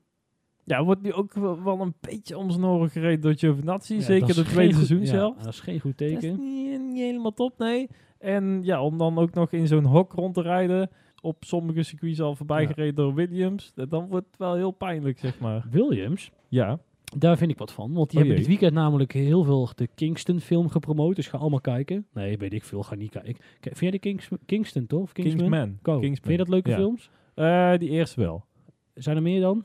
[0.63, 3.95] Ja, wordt nu ook wel wel een beetje om zijn oren gereden door Giovinazzi.
[3.95, 5.37] Ja, zeker is tweede goed- seizoen ja, zelf.
[5.37, 6.39] Dat is geen goed Dat is teken.
[6.39, 7.87] niet, niet helemaal top, nee.
[8.19, 10.89] En ja, om dan ook nog in zo'n hok rond te rijden.
[11.21, 12.67] Op sommige circuits al voorbij Ja.
[12.67, 13.71] gereden door Williams.
[13.75, 15.65] Dan wordt het wel heel pijnlijk, zeg maar.
[15.71, 16.79] Williams, Ja.
[17.17, 17.93] Daar vind ik wat van.
[17.93, 21.15] Want die Oh hebben dit weekend namelijk heel veel de Kingston film gepromoot.
[21.15, 22.05] Dus ga allemaal kijken.
[22.13, 22.83] Nee, weet ik veel.
[22.83, 23.35] Ga niet kijken.
[23.61, 25.01] Vind jij de Kings, Kingston toch?
[25.01, 25.37] Of Kingsman?
[25.39, 25.77] Kingsman.
[25.81, 25.99] Go.
[25.99, 26.27] Kingsman.
[26.27, 26.75] Vind je dat leuke Ja.
[26.75, 27.09] films?
[27.33, 28.45] Eh, die eerste wel.
[28.93, 29.63] Zijn er meer dan?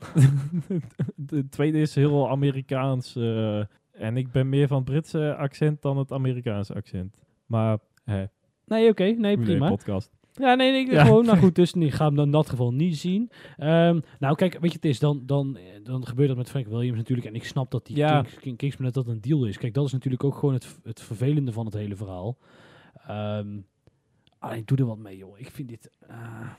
[1.15, 3.15] de tweede is heel Amerikaans.
[3.15, 3.59] eh,
[3.91, 7.15] en ik ben meer van het Britse accent dan het Amerikaanse accent.
[7.45, 8.23] Maar, hè,
[8.65, 9.03] Nee, oké.
[9.03, 9.65] nee, prima.
[9.67, 10.11] 1 podcast.
[10.37, 11.03] Ja, nee, nee Ja.
[11.03, 13.31] gewoon, nou goed, dus nee, ga hem dan in dat geval niet zien.
[13.57, 16.67] Ehm, nou, kijk, weet je, het is dan, dan, eh, dan gebeurt dat met Frank
[16.67, 17.27] Williams natuurlijk.
[17.27, 18.21] En ik snap dat die Ja.
[18.21, 19.57] Kings, King, Kingsman dat dat een deal is.
[19.57, 22.37] Kijk, dat is natuurlijk ook gewoon het, het vervelende van het hele verhaal.
[23.07, 23.57] Ehm
[24.39, 25.39] alleen, doe er wat mee, joh.
[25.39, 25.89] Ik vind dit...
[26.07, 26.49] ah,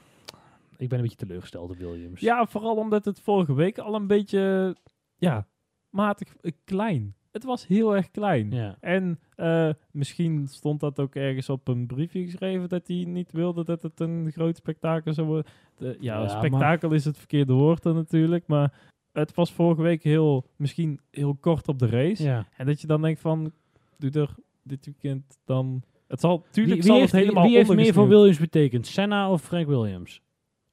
[0.77, 2.21] ik ben een beetje teleurgesteld op Williams.
[2.21, 4.77] Ja, vooral omdat het vorige week al een beetje,
[5.17, 5.47] ja,
[5.91, 7.16] matig eh, klein.
[7.37, 8.51] Het was heel erg klein.
[8.51, 8.77] Ja.
[8.81, 13.65] En eh, misschien stond dat ook ergens op een briefje geschreven dat hij niet wilde
[13.65, 15.53] dat het een groot spektakel zou worden.
[15.77, 18.73] De- ja, Ja, spektakel is het verkeerde woord dan natuurlijk, maar
[19.13, 22.23] het was vorige week heel, misschien heel kort op de race.
[22.23, 22.47] ja.
[22.57, 23.53] En dat je dan denkt van,
[23.99, 25.83] doe er dit weekend dan...
[26.07, 28.87] Het zal, Wie, tuurlijk wie zal heeft, het helemaal wie heeft meer voor Williams betekend?
[28.87, 30.23] Senna of Frank Williams?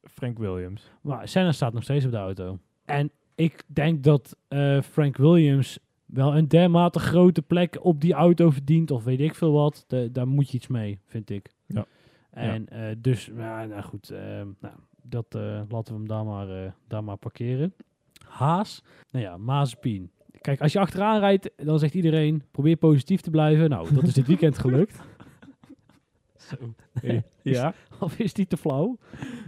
[0.03, 0.91] Frank Williams.
[1.01, 2.59] Maar Senna staat nog steeds op de auto.
[2.85, 5.79] En ik denk dat eh, Frank Williams
[6.13, 8.91] wel een dermate grote plek op die auto verdient.
[8.91, 9.83] Of weet ik veel wat.
[9.87, 11.49] De- daar moet je iets mee, vind ik.
[11.67, 11.85] Ja.
[12.29, 14.09] En eh, dus, ja, nou goed.
[14.09, 14.19] eh,
[14.59, 17.73] nou, dat eh, laten we hem daar maar, daar maar parkeren.
[18.27, 18.83] Haas.
[19.11, 20.11] Nou ja, Mazepin.
[20.41, 23.69] Kijk, als je achteraan rijdt, dan zegt iedereen, probeer positief te blijven.
[23.69, 24.99] Nou, dat is dit weekend gelukt.
[27.41, 27.73] ja.
[27.99, 28.97] Of is die te flauw?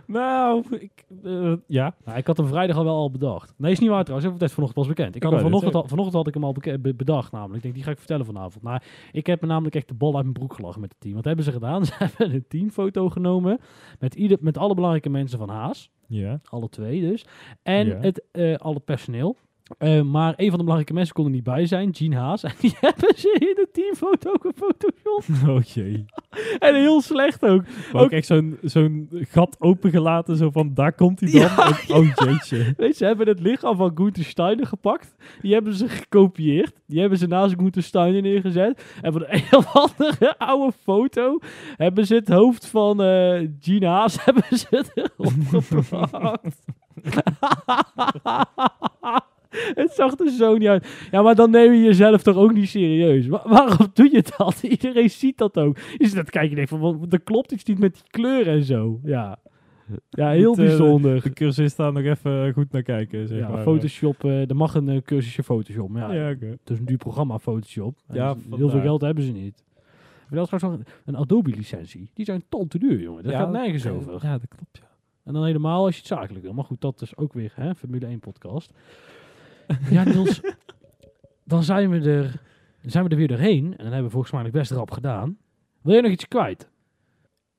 [0.08, 1.96] Nou, ik, eh, ja.
[2.06, 3.54] Nou, ik had hem vrijdag al wel al bedacht.
[3.58, 4.34] Nee, is niet waar trouwens.
[4.40, 5.16] Het vanochtend pas bekend.
[5.16, 6.56] Ik had hem vanochtend, al, vanochtend had ik hem al
[6.96, 7.56] bedacht namelijk.
[7.56, 8.64] Ik denk, die ga ik vertellen vanavond.
[8.64, 11.16] Maar ik heb me namelijk echt de bal uit mijn broek gelachen met het team.
[11.16, 11.86] Wat hebben ze gedaan?
[11.86, 13.60] Ze hebben een teamfoto genomen
[14.00, 15.90] met, ieder, met alle belangrijke mensen van Haas.
[16.08, 16.40] Ja.
[16.44, 17.26] Alle twee dus.
[17.64, 17.98] En Ja.
[18.00, 19.36] het, eh al het personeel.
[19.78, 22.44] Eh, maar een van de belangrijke mensen kon er niet bij zijn, Gene Haas.
[22.50, 25.28] En die hebben ze in de teamfoto gefotoshopt.
[25.50, 26.06] Oh jee.
[26.60, 27.62] En heel slecht ook.
[27.64, 31.42] Maar ook Ook- echt zo'n zo'n gat opengelaten, zo van daar komt hij dan.
[31.56, 32.58] Ja, Ook- oh jeetje.
[32.78, 35.16] Weet je, ze hebben het lichaam van Gunther Steiner gepakt.
[35.42, 36.74] Die hebben ze gekopieerd.
[36.88, 38.96] Die hebben ze naast Gunther Steiner neergezet.
[39.02, 41.40] En voor de een of andere oude foto
[41.78, 45.34] hebben ze het hoofd van eh Gina Haas hebben ze erop
[45.70, 46.58] geplakt.
[49.82, 51.08] Het zag er zo niet uit.
[51.12, 53.28] Ja, maar dan neem je jezelf toch ook niet serieus.
[53.28, 54.62] Wa- waarom doe je dat?
[54.78, 55.78] Iedereen ziet dat ook.
[55.98, 58.48] Je zit dat kijken en denkt van, wat- er klopt iets niet met die kleur
[58.48, 59.00] en zo.
[59.04, 59.38] Ja,
[60.10, 61.22] ja heel eh, bijzonder.
[61.22, 63.62] De cursist daar nog even goed naar kijken, zeg Ja, maar.
[63.62, 65.90] Photoshop, eh er mag een eh, cursusje Photoshop.
[65.90, 67.98] Maar ja, Ja, het is een duur programma Photoshop.
[68.12, 69.64] Ja, dus heel veel geld hebben ze niet.
[70.30, 72.10] Je dat trouwens nog een Adobe-licentie?
[72.14, 73.24] Die zijn ton te duur, jongen.
[73.24, 74.12] Daar Ja, gaat nergens eh, over.
[74.24, 74.78] Ja, dat klopt.
[74.82, 74.88] Ja.
[75.24, 76.54] En dan helemaal als je het zakelijk wil.
[76.54, 78.74] Maar goed, dat is ook weer hè, Formule 1 podcast.
[79.90, 80.42] Ja, Niels.
[81.44, 82.42] dan zijn we, er,
[82.82, 83.66] zijn we er weer doorheen.
[83.66, 85.38] En dan hebben we volgens mij best rap gedaan.
[85.82, 86.70] Wil je nog iets kwijt?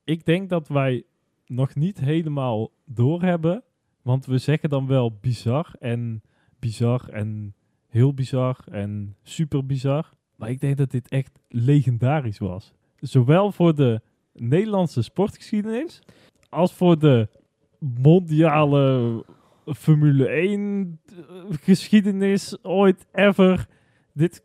[0.04, 1.04] Ik denk dat wij
[1.46, 3.62] nog niet helemaal doorhebben.
[4.02, 6.22] Want we zeggen dan wel bizar en
[6.58, 7.54] bizar en
[7.86, 10.10] heel bizar en super bizar.
[10.36, 12.72] Maar ik denk dat dit echt legendarisch was.
[13.00, 14.00] Zowel voor de
[14.32, 16.02] Nederlandse sportgeschiedenis
[16.48, 17.28] als voor de
[17.78, 19.24] mondiale
[19.66, 21.00] Formule 1
[21.48, 23.66] geschiedenis ooit ever.
[24.12, 24.42] Dit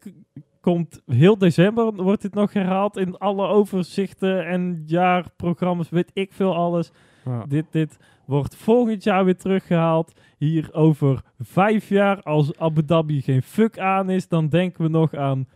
[0.62, 6.56] komt heel december, wordt dit nog herhaald in alle overzichten en jaarprogramma's, weet ik veel
[6.56, 6.92] alles.
[7.48, 10.14] Dit, dit wordt volgend jaar weer teruggehaald.
[10.38, 15.14] Hier over vijf jaar, als Abu Dhabi geen fuck aan is, dan denken we nog
[15.16, 15.48] aan,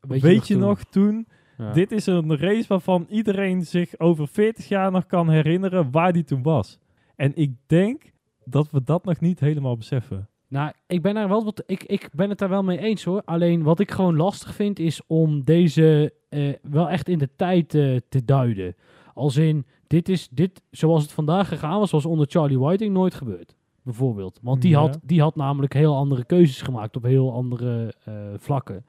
[0.00, 1.26] weet, je, nog, toen?
[1.58, 1.72] Ja.
[1.72, 6.24] Dit is een race waarvan iedereen zich over 40 jaar nog kan herinneren waar die
[6.24, 6.78] toen was.
[7.16, 8.02] En ik denk
[8.50, 10.28] dat we dat nog niet helemaal beseffen.
[10.48, 13.22] Nou, ik ben, er wel wat, ik, ik ben het daar wel mee eens hoor.
[13.24, 17.74] Alleen wat ik gewoon lastig vind is om deze eh, wel echt in de tijd
[17.74, 18.74] eh, te duiden.
[19.14, 23.14] Als in, dit is dit, zoals het vandaag gegaan was, was onder Charlie Whiting nooit
[23.14, 23.56] gebeurd.
[23.82, 24.38] Bijvoorbeeld.
[24.42, 24.78] Want die, Ja.
[24.78, 28.84] had, die had namelijk heel andere keuzes gemaakt op heel andere eh, vlakken.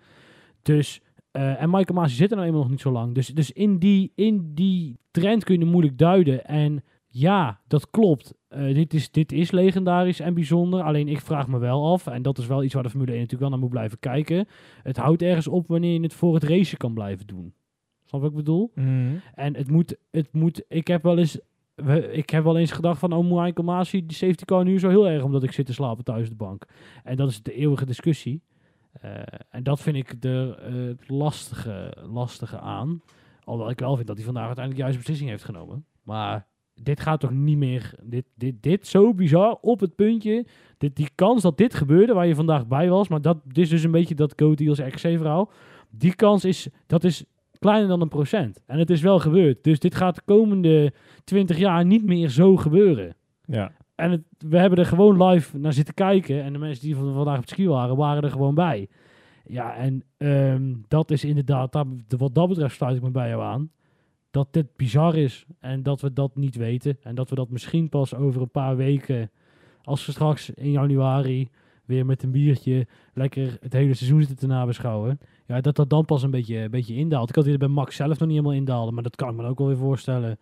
[0.62, 1.01] Dus,
[1.32, 3.16] en Michael Masi zit er nou eenmaal nog niet zo lang.
[3.16, 6.45] Dus, dus in, die, in die trend kun je moeilijk duiden.
[6.45, 6.84] En
[7.14, 8.34] ja, dat klopt.
[8.47, 10.82] Eh, dit, is, dit is legendarisch en bijzonder.
[10.82, 13.20] Alleen ik vraag me wel af, en dat is wel iets waar de Formule 1
[13.20, 14.47] natuurlijk wel naar moet blijven kijken.
[14.84, 17.53] Het houdt ergens op wanneer je het voor het racen kan blijven doen.
[18.05, 18.72] Snap wat ik bedoel?
[19.34, 21.39] En het moet, het moet, ik heb wel eens,
[22.12, 25.07] ik heb wel eens gedacht van, oh Michael Masi, die safety car nu zo heel
[25.07, 26.66] erg omdat ik zit te slapen thuis op de bank.
[27.03, 28.41] En dat is de eeuwige discussie.
[28.91, 33.01] Eh, en dat vind ik er het lastige, lastige aan.
[33.43, 35.86] Alhoewel ik wel vind dat hij vandaag uiteindelijk de juiste beslissing heeft genomen.
[36.03, 36.47] Maar
[36.84, 40.45] dit gaat toch niet meer, dit, dit, dit zo bizar op het puntje.
[40.77, 43.69] Dit, die kans dat dit gebeurde, waar je vandaag bij was, maar dat dit is
[43.69, 45.51] dus een beetje dat Go Deals XC verhaal.
[45.89, 47.25] Die kans is, dat is
[47.59, 48.61] kleiner dan een procent.
[48.65, 49.63] En het is wel gebeurd.
[49.63, 53.15] Dus dit gaat de komende 20 jaar niet meer zo gebeuren.
[53.45, 53.71] Ja.
[53.95, 56.43] En het, we hebben er gewoon live naar zitten kijken.
[56.43, 58.88] En de mensen die van vandaag op het ski waren, waren er gewoon bij.
[59.45, 61.86] Ja, en ehm, dat is inderdaad,
[62.17, 63.71] wat dat betreft sluit ik me bij jou aan.
[64.32, 66.97] Dat dit bizar is en dat we dat niet weten.
[67.01, 69.32] En dat we dat misschien pas over een paar weken,
[69.84, 71.49] als we straks in januari
[71.86, 75.19] weer met een biertje lekker het hele seizoen zitten te nabeschouwen.
[75.47, 77.29] Ja, dat dat dan pas een beetje, een beetje indaalt.
[77.29, 79.47] Ik had hier bij Max zelf nog niet helemaal indaalde, maar dat kan ik me
[79.47, 80.39] ook wel weer voorstellen.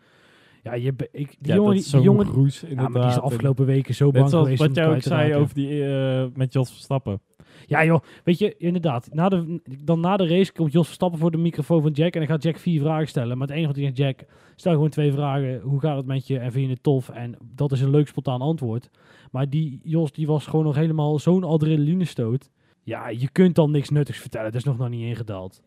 [0.64, 2.93] Ja, je, ik, die ja, jongen, die, die jongen, roes ja, inderdaad.
[2.93, 4.60] maar die is de afgelopen weken zo bang geweest.
[4.60, 7.22] wat het jij ook zei over die eh, met Jos Verstappen.
[7.66, 9.10] Ja joh, weet je, inderdaad.
[9.12, 12.20] Na de, dan na de race komt Jos Verstappen voor de microfoon van Jack en
[12.20, 13.38] dan gaat Jack vier vragen stellen.
[13.38, 15.62] Maar het enige wat hij zegt, Jack, stel gewoon twee vragen.
[15.62, 17.10] Hoe gaat het met je en vind je het tof?
[17.10, 18.89] En dat is een leuk spontaan antwoord.
[19.32, 22.49] Maar die Jos, die was gewoon nog helemaal zo'n adrenalinestoot.
[22.84, 24.51] Ja, je kunt dan niks nuttigs vertellen.
[24.51, 25.62] Dat is nog nog niet ingedaald.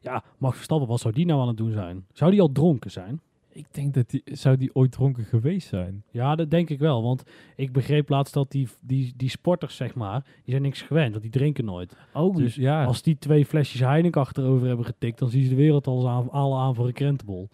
[0.00, 2.06] Ja, Max Verstappen, wat zou die nou aan het doen zijn?
[2.12, 3.20] Zou die al dronken zijn?
[3.58, 6.02] Ik denk dat die, zou die ooit dronken geweest zijn.
[6.10, 7.02] Ja, dat denk ik wel.
[7.02, 7.22] Want
[7.56, 11.10] ik begreep laatst dat die, die, die sporters, zeg maar, die zijn niks gewend.
[11.10, 11.96] Want die drinken nooit.
[12.14, 12.84] Oh, Dus ja.
[12.84, 16.30] Als die twee flesjes Heineken achterover hebben getikt, dan zien ze de wereld al aan,
[16.30, 17.48] al aan voor een krentenbol.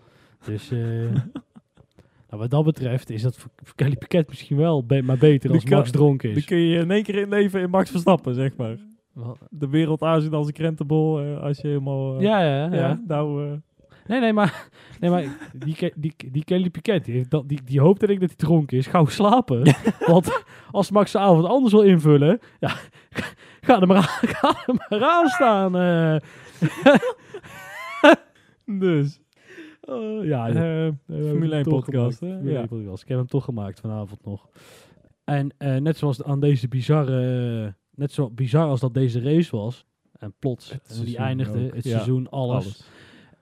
[0.45, 0.79] Dus eh,
[2.29, 5.51] nou, wat dat betreft is dat voor, voor Kelly Piquet misschien wel be- maar beter
[5.53, 6.45] als Max dronken Dan is.
[6.45, 8.77] kun je in één keer inleven in Max Verstappen, zeg maar.
[9.51, 12.17] De wereld aanzien als een krentenbol, eh, als je helemaal...
[12.17, 12.75] eh, Ja, ja, ja.
[12.75, 13.59] ja, nou...
[14.07, 14.69] Nee, nee, maar,
[15.01, 18.29] nee, maar die, die, die Kelly Piquet, die, dat, die, die hoopt dat ik dat
[18.29, 18.87] hij dronken is.
[18.87, 19.75] Gauw slapen.
[20.07, 22.69] Want als Max de avond anders wil invullen, ja,
[23.67, 25.77] ga er maar aan, ga er maar aan staan.
[25.77, 26.17] eh.
[28.81, 29.21] dus,
[30.23, 32.19] ja, eh, We hebben Formule hem 1 toch podcast?
[32.19, 32.59] Formule Ja.
[32.59, 33.03] 1 podcast.
[33.03, 34.49] Ik heb hem toch gemaakt vanavond nog.
[35.25, 39.85] En net zoals aan deze bizarre, net zo bizar als dat deze race was.
[40.19, 41.75] En plots, en die eindigde, ook.
[41.75, 42.65] het Ja, seizoen, alles.
[42.65, 42.89] alles.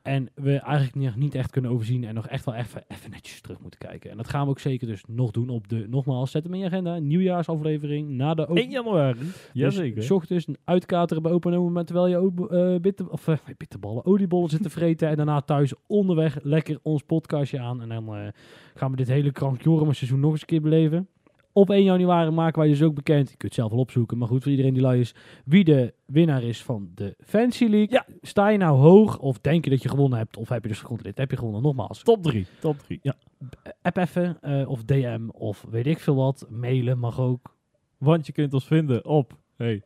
[0.02, 3.40] En we eigenlijk nog niet echt kunnen overzien en nog echt wel even, even netjes
[3.40, 4.10] terug moeten kijken.
[4.10, 6.58] En dat gaan we ook zeker dus nog doen op de, nogmaals, zet hem in
[6.58, 9.18] je agenda, nieuwjaarsaflevering, na de 1 januari.
[9.18, 10.02] dus Jazeker.
[10.02, 14.04] s ochtends een uitkateren bij open moment terwijl je ook eh bitter, of, eh, bitterballen,
[14.04, 15.08] oliebollen zit te vreten.
[15.08, 17.82] en daarna thuis onderweg lekker ons podcastje aan.
[17.82, 18.28] En dan eh,
[18.74, 21.08] gaan we dit hele krankjorum seizoen nog eens een keer beleven.
[21.52, 24.28] Op 1 januari maken wij dus ook bekend, je kunt het zelf wel opzoeken, maar
[24.28, 27.90] goed voor iedereen die lui is, wie de winnaar is van de Fancy League.
[27.90, 28.06] Ja.
[28.20, 30.78] Sta je nou hoog of denk je dat je gewonnen hebt of heb je dus
[30.78, 31.18] gecontroleerd?
[31.18, 31.62] Heb je gewonnen?
[31.62, 32.46] Nogmaals, Top 3.
[32.60, 32.98] Top 3.
[33.02, 33.14] Ja.
[33.82, 37.56] app even eh, of DM of weet ik veel wat, mailen mag ook.
[37.98, 39.36] Want je kunt ons vinden op...
[39.56, 39.82] Hey.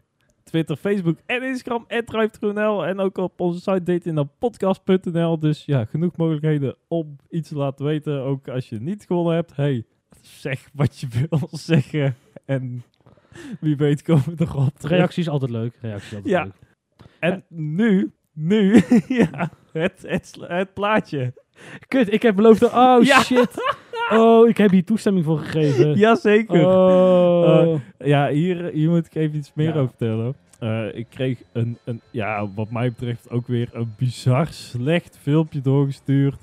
[0.46, 1.86] Twitter, Facebook en Instagram.
[2.04, 5.38] @drive.nl en ook op onze site datingnapodcast.nl.
[5.38, 8.22] Dus ja, genoeg mogelijkheden om iets te laten weten.
[8.22, 9.56] Ook als je niet gewonnen hebt.
[9.56, 9.84] Hey,
[10.20, 12.16] zeg wat je wil zeggen.
[12.44, 12.82] En
[13.60, 14.96] wie weet komen we erop terug.
[14.96, 15.72] Reactie is altijd leuk.
[15.80, 16.42] Reactie is altijd Ja.
[16.44, 16.54] leuk.
[17.18, 21.32] En nu, nu, ja, het, het, het plaatje.
[21.88, 22.62] Kut, ik heb beloofd...
[22.62, 23.20] Oh, Ja.
[23.22, 23.50] shit.
[24.12, 25.96] Oh, ik heb hier toestemming voor gegeven.
[25.98, 26.66] Jazeker.
[26.66, 27.80] Oh.
[27.98, 29.74] Ja, hier, hier moet ik even iets meer Ja.
[29.74, 30.34] over vertellen.
[30.58, 35.60] Eh, ik kreeg een, een, ja, wat mij betreft ook weer een bizar slecht filmpje
[35.60, 36.40] doorgestuurd.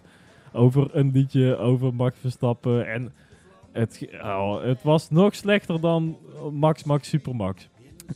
[0.54, 2.88] Over een liedje over Max Verstappen.
[2.94, 3.14] En
[3.74, 6.18] het, oh, het was nog slechter dan
[6.52, 7.70] Max Max Supermax.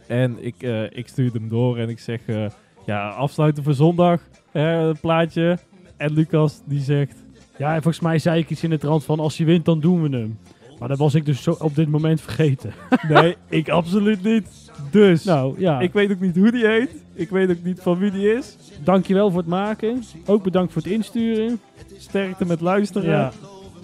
[0.08, 2.46] En ik, eh, ik stuurde hem door en ik zeg, eh,
[2.86, 5.58] ja, afsluiten voor zondag, het plaatje.
[5.98, 7.24] En Lucas die zegt,
[7.58, 9.20] Ja, en volgens mij zei ik iets in de trant van...
[9.20, 10.40] Als hij wint, dan doen we hem.
[10.80, 12.74] Maar dat was ik dus zo op dit moment vergeten.
[13.10, 14.72] nee, ik absoluut niet.
[14.92, 15.80] Dus, Nou, ja.
[15.80, 16.90] ik weet ook niet hoe die heet.
[17.14, 18.58] Ik weet ook niet van wie die is.
[18.84, 20.04] Dankjewel voor het maken.
[20.26, 21.60] Ook bedankt voor het insturen.
[21.98, 23.10] Sterkte met luisteren.
[23.10, 23.32] Ja,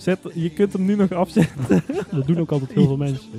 [0.03, 1.83] Zet, je kunt hem nu nog afzetten.
[2.11, 3.29] dat doen ook altijd heel veel mensen.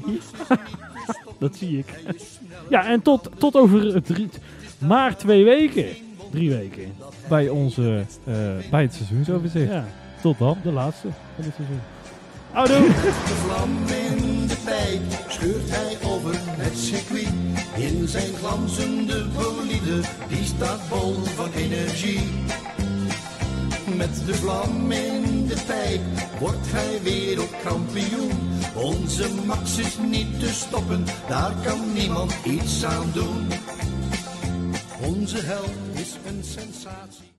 [1.38, 1.86] dat zie ik.
[2.68, 4.28] Ja, en tot, tot over drie,
[4.78, 5.86] maar twee weken.
[6.30, 6.92] Drie weken.
[7.28, 8.34] Bij, onze, eh,
[8.70, 9.72] bij het seizoensoverzicht.
[9.72, 9.86] Ja,
[10.22, 10.56] Tot dan.
[10.62, 11.80] de laatste van dit seizoen.
[12.50, 12.86] Houdoe!
[13.28, 17.32] De vlam in de pijp scheurt hij over het circuit.
[17.76, 22.20] In zijn glanzende bolide, die staat vol van energie.
[23.96, 26.00] Met de vlam in de pijp
[26.40, 28.30] wordt hij wereldkampioen.
[28.74, 33.48] Onze Max is niet te stoppen, daar kan niemand iets aan doen.
[35.02, 37.32] Onze held is een sensatie.